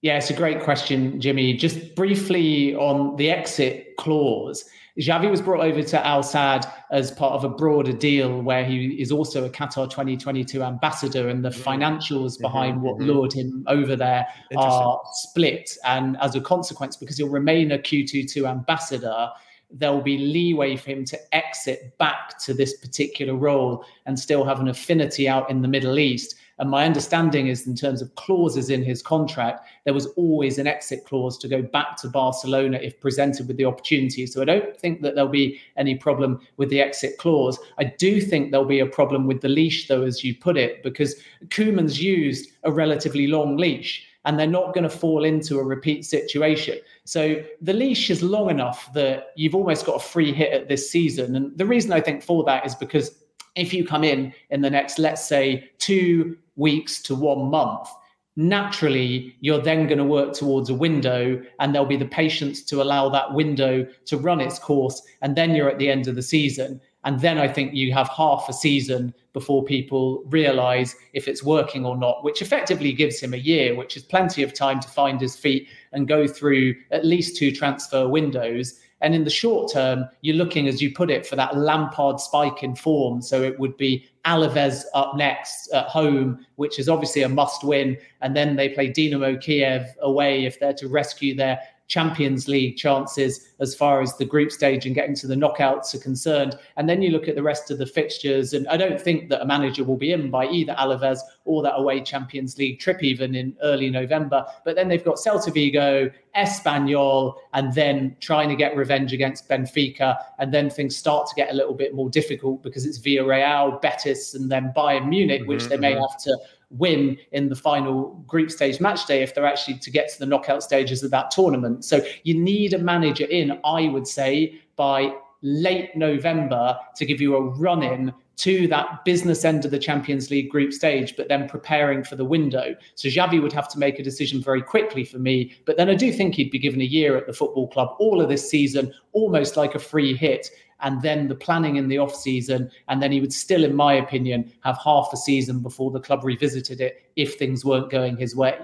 Yeah, 0.00 0.16
it's 0.16 0.30
a 0.30 0.34
great 0.34 0.62
question, 0.62 1.20
Jimmy. 1.20 1.54
Just 1.54 1.96
briefly 1.96 2.74
on 2.76 3.16
the 3.16 3.30
exit 3.30 3.96
clause. 3.96 4.64
Xavi 5.00 5.30
was 5.30 5.40
brought 5.40 5.64
over 5.64 5.82
to 5.82 6.06
Al 6.06 6.22
Sadd 6.22 6.70
as 6.90 7.12
part 7.12 7.32
of 7.34 7.44
a 7.44 7.48
broader 7.48 7.92
deal 7.92 8.42
where 8.42 8.64
he 8.64 9.00
is 9.00 9.12
also 9.12 9.44
a 9.44 9.50
Qatar 9.50 9.88
2022 9.88 10.62
ambassador, 10.62 11.28
and 11.28 11.44
the 11.44 11.50
mm-hmm. 11.50 11.68
financials 11.68 12.32
mm-hmm. 12.32 12.42
behind 12.42 12.76
mm-hmm. 12.76 12.84
what 12.84 12.98
lured 12.98 13.32
him 13.32 13.64
over 13.68 13.94
there 13.94 14.26
are 14.56 15.00
split. 15.12 15.76
And 15.84 16.16
as 16.20 16.34
a 16.34 16.40
consequence, 16.40 16.96
because 16.96 17.16
he'll 17.16 17.28
remain 17.28 17.70
a 17.70 17.78
Q22 17.78 18.48
ambassador, 18.48 19.30
there 19.70 19.92
will 19.92 20.02
be 20.02 20.18
leeway 20.18 20.76
for 20.76 20.90
him 20.90 21.04
to 21.04 21.18
exit 21.34 21.96
back 21.98 22.38
to 22.38 22.54
this 22.54 22.76
particular 22.78 23.34
role 23.34 23.84
and 24.06 24.18
still 24.18 24.44
have 24.44 24.60
an 24.60 24.68
affinity 24.68 25.28
out 25.28 25.50
in 25.50 25.62
the 25.62 25.68
Middle 25.68 25.98
East. 25.98 26.36
And 26.60 26.70
my 26.70 26.84
understanding 26.84 27.46
is, 27.46 27.68
in 27.68 27.76
terms 27.76 28.02
of 28.02 28.14
clauses 28.16 28.68
in 28.70 28.82
his 28.82 29.00
contract, 29.00 29.68
there 29.84 29.94
was 29.94 30.06
always 30.16 30.58
an 30.58 30.66
exit 30.66 31.04
clause 31.04 31.38
to 31.38 31.48
go 31.48 31.62
back 31.62 31.96
to 31.98 32.08
Barcelona 32.08 32.78
if 32.78 32.98
presented 32.98 33.46
with 33.46 33.58
the 33.58 33.64
opportunity. 33.64 34.26
So 34.26 34.42
I 34.42 34.46
don't 34.46 34.76
think 34.76 35.02
that 35.02 35.14
there'll 35.14 35.30
be 35.30 35.60
any 35.76 35.94
problem 35.94 36.40
with 36.56 36.68
the 36.70 36.80
exit 36.80 37.18
clause. 37.18 37.60
I 37.78 37.84
do 37.84 38.20
think 38.20 38.50
there'll 38.50 38.66
be 38.66 38.80
a 38.80 38.86
problem 38.86 39.26
with 39.26 39.40
the 39.40 39.48
leash, 39.48 39.86
though, 39.86 40.02
as 40.02 40.24
you 40.24 40.34
put 40.34 40.56
it, 40.56 40.82
because 40.82 41.14
Koeman's 41.48 42.02
used 42.02 42.50
a 42.64 42.72
relatively 42.72 43.28
long 43.28 43.56
leash 43.56 44.07
and 44.24 44.38
they're 44.38 44.46
not 44.46 44.74
going 44.74 44.84
to 44.84 44.90
fall 44.90 45.24
into 45.24 45.58
a 45.58 45.64
repeat 45.64 46.04
situation. 46.04 46.78
So 47.04 47.42
the 47.62 47.72
leash 47.72 48.10
is 48.10 48.22
long 48.22 48.50
enough 48.50 48.92
that 48.92 49.28
you've 49.36 49.54
almost 49.54 49.86
got 49.86 49.96
a 49.96 50.00
free 50.00 50.32
hit 50.32 50.52
at 50.52 50.68
this 50.68 50.90
season. 50.90 51.36
And 51.36 51.56
the 51.56 51.66
reason 51.66 51.92
I 51.92 52.00
think 52.00 52.22
for 52.22 52.44
that 52.44 52.66
is 52.66 52.74
because 52.74 53.22
if 53.56 53.72
you 53.72 53.86
come 53.86 54.04
in 54.04 54.32
in 54.50 54.60
the 54.60 54.70
next, 54.70 54.98
let's 54.98 55.26
say, 55.26 55.70
two 55.78 56.36
weeks 56.56 57.00
to 57.02 57.14
one 57.14 57.50
month, 57.50 57.88
naturally 58.36 59.34
you're 59.40 59.60
then 59.60 59.88
going 59.88 59.98
to 59.98 60.04
work 60.04 60.32
towards 60.32 60.70
a 60.70 60.74
window 60.74 61.42
and 61.58 61.74
there'll 61.74 61.88
be 61.88 61.96
the 61.96 62.04
patience 62.06 62.62
to 62.62 62.80
allow 62.80 63.08
that 63.08 63.34
window 63.34 63.84
to 64.04 64.16
run 64.16 64.40
its 64.40 64.58
course. 64.58 65.02
And 65.22 65.34
then 65.36 65.54
you're 65.54 65.68
at 65.68 65.78
the 65.78 65.90
end 65.90 66.06
of 66.06 66.14
the 66.14 66.22
season. 66.22 66.80
And 67.08 67.20
then 67.20 67.38
I 67.38 67.48
think 67.48 67.72
you 67.72 67.90
have 67.94 68.06
half 68.10 68.50
a 68.50 68.52
season 68.52 69.14
before 69.32 69.64
people 69.64 70.22
realize 70.26 70.94
if 71.14 71.26
it's 71.26 71.42
working 71.42 71.86
or 71.86 71.96
not, 71.96 72.22
which 72.22 72.42
effectively 72.42 72.92
gives 72.92 73.18
him 73.18 73.32
a 73.32 73.38
year, 73.38 73.74
which 73.74 73.96
is 73.96 74.02
plenty 74.02 74.42
of 74.42 74.52
time 74.52 74.78
to 74.80 74.88
find 74.88 75.18
his 75.18 75.34
feet 75.34 75.68
and 75.92 76.06
go 76.06 76.26
through 76.26 76.74
at 76.90 77.06
least 77.06 77.38
two 77.38 77.50
transfer 77.50 78.06
windows. 78.06 78.78
And 79.00 79.14
in 79.14 79.24
the 79.24 79.30
short 79.30 79.72
term, 79.72 80.04
you're 80.20 80.36
looking, 80.36 80.68
as 80.68 80.82
you 80.82 80.92
put 80.92 81.10
it, 81.10 81.26
for 81.26 81.34
that 81.36 81.56
Lampard 81.56 82.20
spike 82.20 82.62
in 82.62 82.76
form. 82.76 83.22
So 83.22 83.42
it 83.42 83.58
would 83.58 83.78
be 83.78 84.04
Alaves 84.26 84.82
up 84.92 85.16
next 85.16 85.72
at 85.72 85.86
home, 85.86 86.44
which 86.56 86.78
is 86.78 86.90
obviously 86.90 87.22
a 87.22 87.28
must 87.30 87.64
win. 87.64 87.96
And 88.20 88.36
then 88.36 88.54
they 88.54 88.68
play 88.68 88.90
Dinamo 88.90 89.40
Kiev 89.40 89.86
away 90.02 90.44
if 90.44 90.60
they're 90.60 90.74
to 90.74 90.88
rescue 90.88 91.34
their 91.34 91.58
Champions 91.88 92.48
League 92.48 92.76
chances 92.76 93.48
as 93.60 93.74
far 93.74 94.00
as 94.00 94.16
the 94.16 94.24
group 94.24 94.52
stage 94.52 94.86
and 94.86 94.94
getting 94.94 95.14
to 95.16 95.26
the 95.26 95.34
knockouts 95.34 95.94
are 95.94 95.98
concerned. 95.98 96.56
And 96.76 96.88
then 96.88 97.02
you 97.02 97.10
look 97.10 97.28
at 97.28 97.34
the 97.34 97.42
rest 97.42 97.70
of 97.70 97.78
the 97.78 97.86
fixtures, 97.86 98.52
and 98.52 98.68
I 98.68 98.76
don't 98.76 99.00
think 99.00 99.30
that 99.30 99.42
a 99.42 99.46
manager 99.46 99.84
will 99.84 99.96
be 99.96 100.12
in 100.12 100.30
by 100.30 100.46
either 100.46 100.74
Alaves 100.74 101.20
or 101.44 101.62
that 101.62 101.76
away 101.76 102.02
Champions 102.02 102.58
League 102.58 102.78
trip, 102.78 103.02
even 103.02 103.34
in 103.34 103.56
early 103.62 103.88
November. 103.88 104.44
But 104.64 104.76
then 104.76 104.88
they've 104.88 105.04
got 105.04 105.16
Celta 105.16 105.52
Vigo, 105.52 106.10
Espanyol, 106.36 107.34
and 107.54 107.72
then 107.72 108.16
trying 108.20 108.50
to 108.50 108.56
get 108.56 108.76
revenge 108.76 109.12
against 109.14 109.48
Benfica. 109.48 110.18
And 110.38 110.52
then 110.52 110.68
things 110.68 110.94
start 110.94 111.26
to 111.28 111.34
get 111.34 111.50
a 111.50 111.54
little 111.54 111.74
bit 111.74 111.94
more 111.94 112.10
difficult 112.10 112.62
because 112.62 112.84
it's 112.84 112.98
Villarreal, 112.98 113.80
Betis, 113.80 114.34
and 114.34 114.52
then 114.52 114.72
Bayern 114.76 115.08
Munich, 115.08 115.40
mm-hmm, 115.40 115.48
which 115.48 115.64
they 115.64 115.78
may 115.78 115.92
mm-hmm. 115.92 116.02
have 116.02 116.22
to 116.22 116.38
win 116.70 117.16
in 117.32 117.48
the 117.48 117.56
final 117.56 118.22
group 118.26 118.50
stage 118.50 118.80
match 118.80 119.06
day 119.06 119.22
if 119.22 119.34
they're 119.34 119.46
actually 119.46 119.78
to 119.78 119.90
get 119.90 120.12
to 120.12 120.18
the 120.18 120.26
knockout 120.26 120.62
stages 120.62 121.02
of 121.02 121.10
that 121.10 121.30
tournament. 121.30 121.84
So 121.84 122.00
you 122.24 122.34
need 122.34 122.74
a 122.74 122.78
manager 122.78 123.24
in, 123.24 123.58
I 123.64 123.88
would 123.88 124.06
say, 124.06 124.60
by 124.76 125.12
late 125.42 125.96
November 125.96 126.78
to 126.96 127.06
give 127.06 127.20
you 127.20 127.36
a 127.36 127.40
run 127.40 127.82
in 127.82 128.12
to 128.38 128.68
that 128.68 129.04
business 129.04 129.44
end 129.44 129.64
of 129.64 129.72
the 129.72 129.78
Champions 129.78 130.30
League 130.30 130.48
group 130.48 130.72
stage, 130.72 131.16
but 131.16 131.26
then 131.26 131.48
preparing 131.48 132.04
for 132.04 132.14
the 132.14 132.24
window. 132.24 132.74
So 132.94 133.08
Xavi 133.08 133.42
would 133.42 133.52
have 133.52 133.68
to 133.70 133.78
make 133.80 133.98
a 133.98 134.02
decision 134.02 134.40
very 134.40 134.62
quickly 134.62 135.04
for 135.04 135.18
me. 135.18 135.52
But 135.64 135.76
then 135.76 135.88
I 135.88 135.96
do 135.96 136.12
think 136.12 136.36
he'd 136.36 136.52
be 136.52 136.58
given 136.58 136.80
a 136.80 136.84
year 136.84 137.16
at 137.16 137.26
the 137.26 137.32
football 137.32 137.66
club, 137.66 137.96
all 137.98 138.20
of 138.20 138.28
this 138.28 138.48
season, 138.48 138.94
almost 139.12 139.56
like 139.56 139.74
a 139.74 139.80
free 139.80 140.16
hit 140.16 140.50
and 140.80 141.02
then 141.02 141.28
the 141.28 141.34
planning 141.34 141.76
in 141.76 141.88
the 141.88 141.98
off 141.98 142.14
season, 142.14 142.70
and 142.88 143.02
then 143.02 143.12
he 143.12 143.20
would 143.20 143.32
still, 143.32 143.64
in 143.64 143.74
my 143.74 143.94
opinion, 143.94 144.52
have 144.60 144.78
half 144.82 145.10
a 145.12 145.16
season 145.16 145.60
before 145.60 145.90
the 145.90 146.00
club 146.00 146.24
revisited 146.24 146.80
it 146.80 147.10
if 147.16 147.34
things 147.34 147.64
weren't 147.64 147.90
going 147.90 148.16
his 148.16 148.36
way. 148.36 148.58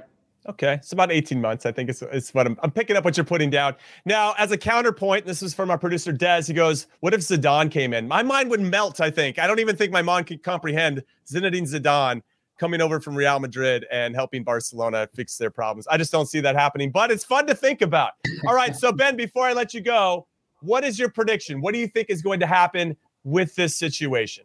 Okay, 0.47 0.75
it's 0.75 0.93
about 0.93 1.11
18 1.11 1.41
months. 1.41 1.65
I 1.65 1.73
think 1.73 1.89
it's, 1.89 2.03
it's 2.03 2.35
what 2.35 2.47
I'm, 2.47 2.59
I'm 2.63 2.71
picking 2.71 2.97
up 2.97 3.05
what 3.05 3.17
you're 3.17 3.25
putting 3.25 3.49
down. 3.49 3.77
Now, 4.05 4.35
as 4.39 4.53
a 4.53 4.59
counterpoint, 4.59 5.25
this 5.25 5.43
is 5.43 5.55
from 5.55 5.71
our 5.71 5.79
producer 5.79 6.13
Des. 6.13 6.43
He 6.47 6.53
goes, 6.53 6.87
"What 7.01 7.15
if 7.15 7.21
Zidane 7.21 7.71
came 7.71 7.95
in? 7.95 8.07
My 8.07 8.23
mind 8.23 8.51
would 8.51 8.61
melt. 8.61 9.01
I 9.01 9.11
think 9.11 9.39
I 9.39 9.47
don't 9.47 9.59
even 9.59 9.75
think 9.75 9.91
my 9.91 10.03
mind 10.03 10.27
could 10.27 10.43
comprehend 10.43 11.03
Zinedine 11.27 11.63
Zidane 11.63 12.21
coming 12.59 12.83
over 12.83 13.01
from 13.01 13.15
Real 13.15 13.41
Madrid 13.41 13.87
and 13.91 14.15
helping 14.15 14.45
Barcelona 14.45 15.09
fix 15.15 15.39
their 15.39 15.51
problems. 15.51 15.87
I 15.87 15.97
just 15.97 16.13
don't 16.13 16.27
see 16.27 16.41
that 16.41 16.55
happening. 16.55 16.91
But 16.91 17.11
it's 17.11 17.25
fun 17.25 17.47
to 17.47 17.55
think 17.55 17.81
about. 17.81 18.13
All 18.47 18.55
right, 18.55 18.77
so 18.77 18.93
Ben, 18.93 19.17
before 19.17 19.47
I 19.47 19.55
let 19.55 19.73
you 19.73 19.81
go, 19.81 20.27
what 20.65 20.85
is 20.85 20.99
your 20.99 21.11
prediction? 21.11 21.61
What 21.61 21.75
do 21.75 21.81
you 21.81 21.87
think 21.87 22.11
is 22.11 22.23
going 22.23 22.41
to 22.41 22.47
happen 22.47 22.97
with 23.23 23.55
this 23.55 23.77
situation? 23.77 24.45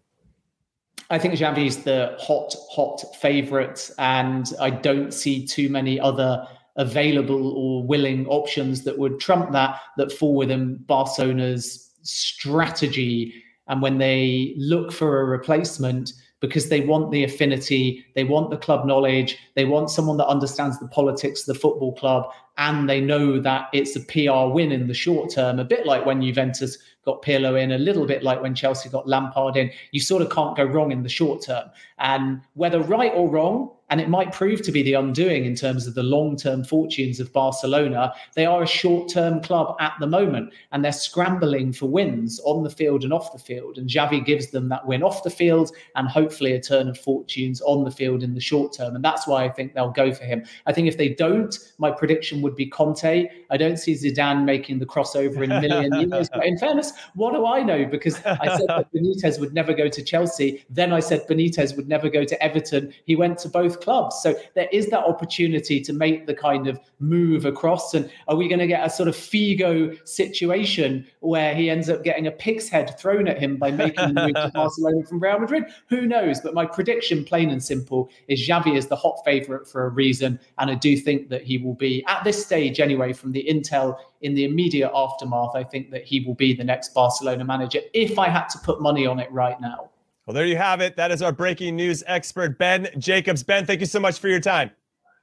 I 1.10 1.18
think 1.18 1.34
Xavi 1.34 1.66
is 1.66 1.84
the 1.84 2.16
hot, 2.20 2.54
hot 2.70 3.04
favorite, 3.16 3.90
and 3.98 4.52
I 4.60 4.70
don't 4.70 5.14
see 5.14 5.46
too 5.46 5.70
many 5.70 6.00
other 6.00 6.46
available 6.76 7.58
or 7.58 7.84
willing 7.84 8.28
options 8.28 8.84
that 8.84 8.98
would 8.98 9.20
trump 9.20 9.52
that 9.52 9.80
that 9.98 10.12
fall 10.12 10.36
within 10.36 10.76
Barcelona's 10.88 11.90
strategy. 12.04 13.34
And 13.68 13.82
when 13.82 13.98
they 13.98 14.54
look 14.58 14.92
for 14.92 15.20
a 15.20 15.26
replacement, 15.26 16.14
because 16.40 16.70
they 16.70 16.82
want 16.82 17.12
the 17.12 17.24
affinity, 17.24 18.06
they 18.16 18.24
want 18.24 18.50
the 18.50 18.58
club 18.58 18.86
knowledge, 18.86 19.38
they 19.56 19.66
want 19.66 19.90
someone 19.90 20.18
that 20.18 20.28
understands 20.28 20.80
the 20.80 20.88
politics 20.88 21.42
of 21.42 21.54
the 21.54 21.60
football 21.60 21.94
club, 21.94 22.30
and 22.58 22.90
they 22.90 23.02
know 23.02 23.40
that 23.40 23.70
it's 23.74 23.96
a 23.96 24.02
PR 24.02 24.54
win 24.54 24.72
in 24.72 24.88
the 24.88 24.94
short 24.94 25.32
term, 25.32 25.60
a 25.60 25.66
bit 25.66 25.86
like 25.86 26.06
when 26.06 26.22
Juventus 26.22 26.78
got 27.06 27.22
Pirlo 27.22 27.62
in, 27.62 27.72
a 27.72 27.78
little 27.78 28.06
bit 28.06 28.24
like 28.24 28.42
when 28.42 28.56
Chelsea 28.56 28.90
got 28.90 29.08
Lampard 29.08 29.58
in. 29.58 29.72
You 29.92 30.00
sort 30.00 30.22
of 30.22 30.30
can't 30.30 30.56
go 30.56 30.66
wrong 30.66 30.92
in 30.92 31.04
the 31.04 31.10
short 31.10 31.44
term. 31.44 31.70
And 31.98 32.42
whether 32.54 32.80
right 32.82 33.12
or 33.16 33.30
wrong, 33.30 33.72
and 33.90 34.00
it 34.00 34.10
might 34.10 34.32
prove 34.32 34.62
to 34.62 34.72
be 34.72 34.84
the 34.84 34.94
undoing 34.94 35.46
in 35.46 35.56
terms 35.56 35.88
of 35.88 35.96
the 35.96 36.04
long 36.04 36.36
term 36.36 36.64
fortunes 36.64 37.20
of 37.20 37.34
Barcelona. 37.34 38.14
They 38.36 38.46
are 38.46 38.64
a 38.64 38.68
short 38.68 39.10
term 39.10 39.42
club 39.42 39.76
at 39.80 39.94
the 40.00 40.08
moment, 40.08 40.54
and 40.72 40.84
they're 40.84 40.92
scrambling 40.92 41.74
for 41.74 41.88
wins 41.88 42.40
on 42.46 42.64
the 42.64 42.70
field 42.70 43.04
and 43.04 43.14
off 43.14 43.34
the 43.34 43.40
field. 43.40 43.78
And 43.78 43.90
Xavi 43.90 44.24
gives 44.24 44.52
them 44.52 44.70
that 44.70 44.86
win 44.86 45.04
off 45.04 45.24
the 45.24 45.30
field 45.30 45.72
and 45.96 46.08
hopefully 46.08 46.54
a 46.54 46.62
turn 46.62 46.88
of 46.88 46.98
fortunes 46.98 47.62
on 47.62 47.84
the 47.84 47.92
field 47.92 48.24
in 48.24 48.34
the 48.34 48.42
short 48.42 48.74
term. 48.74 48.96
And 48.96 49.04
that's 49.04 49.28
why 49.28 49.44
I 49.46 49.50
think 49.50 49.74
they'll 49.74 49.92
go 49.92 50.14
for 50.14 50.24
him. 50.24 50.46
I 50.66 50.74
think 50.74 50.88
if 50.88 50.98
they 50.98 51.10
don't, 51.10 51.58
my 51.78 51.92
prediction 51.92 52.42
would 52.42 52.56
be 52.56 52.68
Conte. 52.68 53.28
I 53.50 53.58
don't 53.58 53.78
see 53.78 53.94
Zidane 53.94 54.44
making 54.44 54.80
the 54.80 54.86
crossover 54.86 55.44
in 55.44 55.52
a 55.52 55.62
million 55.62 55.94
years. 56.10 56.30
But 56.30 56.46
in 56.46 56.58
fairness, 56.58 56.94
what 57.16 57.34
do 57.34 57.46
I 57.46 57.64
know? 57.64 57.86
Because 57.86 58.24
I 58.26 58.58
said 58.58 58.68
that 58.68 58.92
Benitez 58.94 59.40
would 59.40 59.54
never 59.54 59.74
go 59.74 59.90
to 59.90 60.04
Chelsea. 60.04 60.66
Then 60.70 60.94
I 60.94 61.00
said 61.00 61.28
Benitez 61.28 61.76
would 61.76 61.88
never 61.88 62.10
go 62.10 62.24
to 62.24 62.44
Everton. 62.44 62.94
He 63.06 63.16
went 63.16 63.38
to 63.40 63.50
both 63.50 63.79
clubs. 63.82 64.20
So 64.22 64.36
there 64.56 64.68
is 64.72 64.88
that 64.88 65.06
opportunity 65.06 65.82
to 65.82 65.94
make 65.94 66.28
the 66.28 66.34
kind 66.34 66.68
of 66.68 66.80
move 67.00 67.46
across. 67.46 67.94
And 67.94 68.10
are 68.28 68.36
we 68.36 68.48
going 68.48 68.60
to 68.60 68.68
get 68.68 68.86
a 68.86 68.90
sort 68.90 69.10
of 69.10 69.16
Figo 69.16 69.98
situation 70.08 71.06
where 71.20 71.56
he 71.56 71.70
ends 71.70 71.90
up 71.90 72.04
getting 72.04 72.28
a 72.28 72.32
pig's 72.32 72.70
head 72.70 72.98
thrown 73.00 73.28
at 73.28 73.40
him 73.40 73.58
by 73.58 73.72
making 73.72 74.14
the 74.14 74.26
move 74.26 74.36
to 74.36 74.52
Barcelona 74.54 75.06
from 75.06 75.20
Real 75.20 75.40
Madrid? 75.40 75.66
Who 75.88 76.06
knows? 76.06 76.42
But 76.42 76.54
my 76.54 76.66
prediction, 76.66 77.24
plain 77.24 77.50
and 77.50 77.64
simple, 77.64 78.10
is 78.28 78.40
Xavi 78.40 78.76
is 78.76 78.88
the 78.88 78.96
hot 78.96 79.22
favourite 79.26 79.68
for 79.68 79.86
a 79.86 79.90
reason. 79.90 80.40
And 80.58 80.70
I 80.70 80.76
do 80.76 80.98
think 80.98 81.30
that 81.30 81.44
he 81.44 81.58
will 81.58 81.76
be, 81.76 82.04
at 82.08 82.24
this 82.24 82.44
stage 82.44 82.80
anyway, 82.80 83.14
from 83.14 83.32
the 83.32 83.46
intel 83.50 83.98
in 84.22 84.34
the 84.34 84.46
immediate 84.46 84.92
aftermath, 84.94 85.56
I 85.56 85.64
think 85.64 85.92
that 85.92 86.04
he 86.04 86.22
will 86.22 86.36
be 86.36 86.54
the 86.54 86.64
next 86.64 86.94
Barcelona 86.94 87.46
manager 87.46 87.80
if 87.94 88.20
I 88.20 88.30
had 88.30 88.48
to 88.50 88.60
put 88.60 88.82
money 88.82 89.06
on 89.06 89.20
it 89.20 89.32
right 89.32 89.60
now. 89.62 89.90
Well, 90.30 90.36
there 90.36 90.46
you 90.46 90.58
have 90.58 90.80
it. 90.80 90.96
That 90.96 91.10
is 91.10 91.24
our 91.24 91.32
breaking 91.32 91.76
news 91.76 92.04
expert, 92.06 92.60
Ben 92.60 92.88
Jacobs. 93.00 93.42
Ben, 93.42 93.66
thank 93.66 93.80
you 93.80 93.88
so 93.88 94.00
much 94.00 94.20
for 94.20 94.28
your 94.28 94.40
time. 94.40 94.70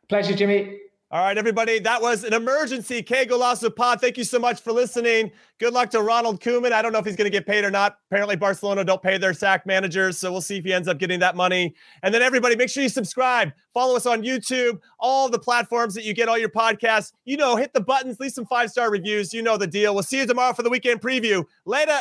Pleasure, 0.09 0.35
Jimmy. 0.35 0.81
All 1.12 1.23
right, 1.23 1.38
everybody. 1.38 1.79
That 1.79 2.03
was 2.03 2.25
an 2.25 2.33
emergency 2.33 3.05
Que 3.05 3.25
Golazo 3.25 3.71
pod. 3.73 4.01
Thank 4.01 4.19
you 4.19 4.25
so 4.25 4.40
much 4.40 4.61
for 4.61 4.73
listening. 4.73 5.31
Good 5.61 5.73
luck 5.73 5.90
to 5.90 6.03
Ronald 6.03 6.40
Koeman. 6.40 6.73
I 6.73 6.83
don't 6.83 6.92
know 6.92 6.99
if 6.99 7.05
he's 7.05 7.14
going 7.14 7.31
to 7.31 7.31
get 7.31 7.47
paid 7.47 7.64
or 7.64 7.71
not. 7.71 7.99
Apparently, 8.11 8.35
Barcelona 8.35 8.83
don't 8.83 9.01
pay 9.01 9.16
their 9.16 9.33
sack 9.33 9.64
managers, 9.64 10.19
so 10.19 10.33
we'll 10.33 10.40
see 10.40 10.57
if 10.57 10.64
he 10.64 10.73
ends 10.73 10.88
up 10.88 10.99
getting 10.99 11.21
that 11.21 11.37
money. 11.37 11.77
And 12.03 12.12
then, 12.12 12.21
everybody, 12.21 12.57
make 12.57 12.69
sure 12.69 12.83
you 12.83 12.88
subscribe. 12.88 13.53
Follow 13.75 13.95
us 13.95 14.07
on 14.07 14.25
YouTube, 14.25 14.81
all 14.99 15.29
the 15.29 15.38
platforms 15.38 15.95
that 15.95 16.03
you 16.03 16.14
get 16.14 16.29
all 16.29 16.37
your 16.37 16.49
podcasts. 16.49 17.12
You 17.25 17.37
know, 17.37 17.55
hit 17.55 17.75
the 17.75 17.81
buttons, 17.81 18.19
leave 18.19 18.33
some 18.33 18.47
five 18.47 18.73
star 18.73 18.90
reviews. 18.90 19.33
You 19.33 19.42
know 19.42 19.57
the 19.57 19.69
deal. 19.69 19.95
We'll 19.95 20.03
see 20.03 20.19
you 20.19 20.27
tomorrow 20.27 20.53
for 20.53 20.64
the 20.64 20.71
weekend 20.71 21.01
preview. 21.01 21.45
Later. 21.64 22.01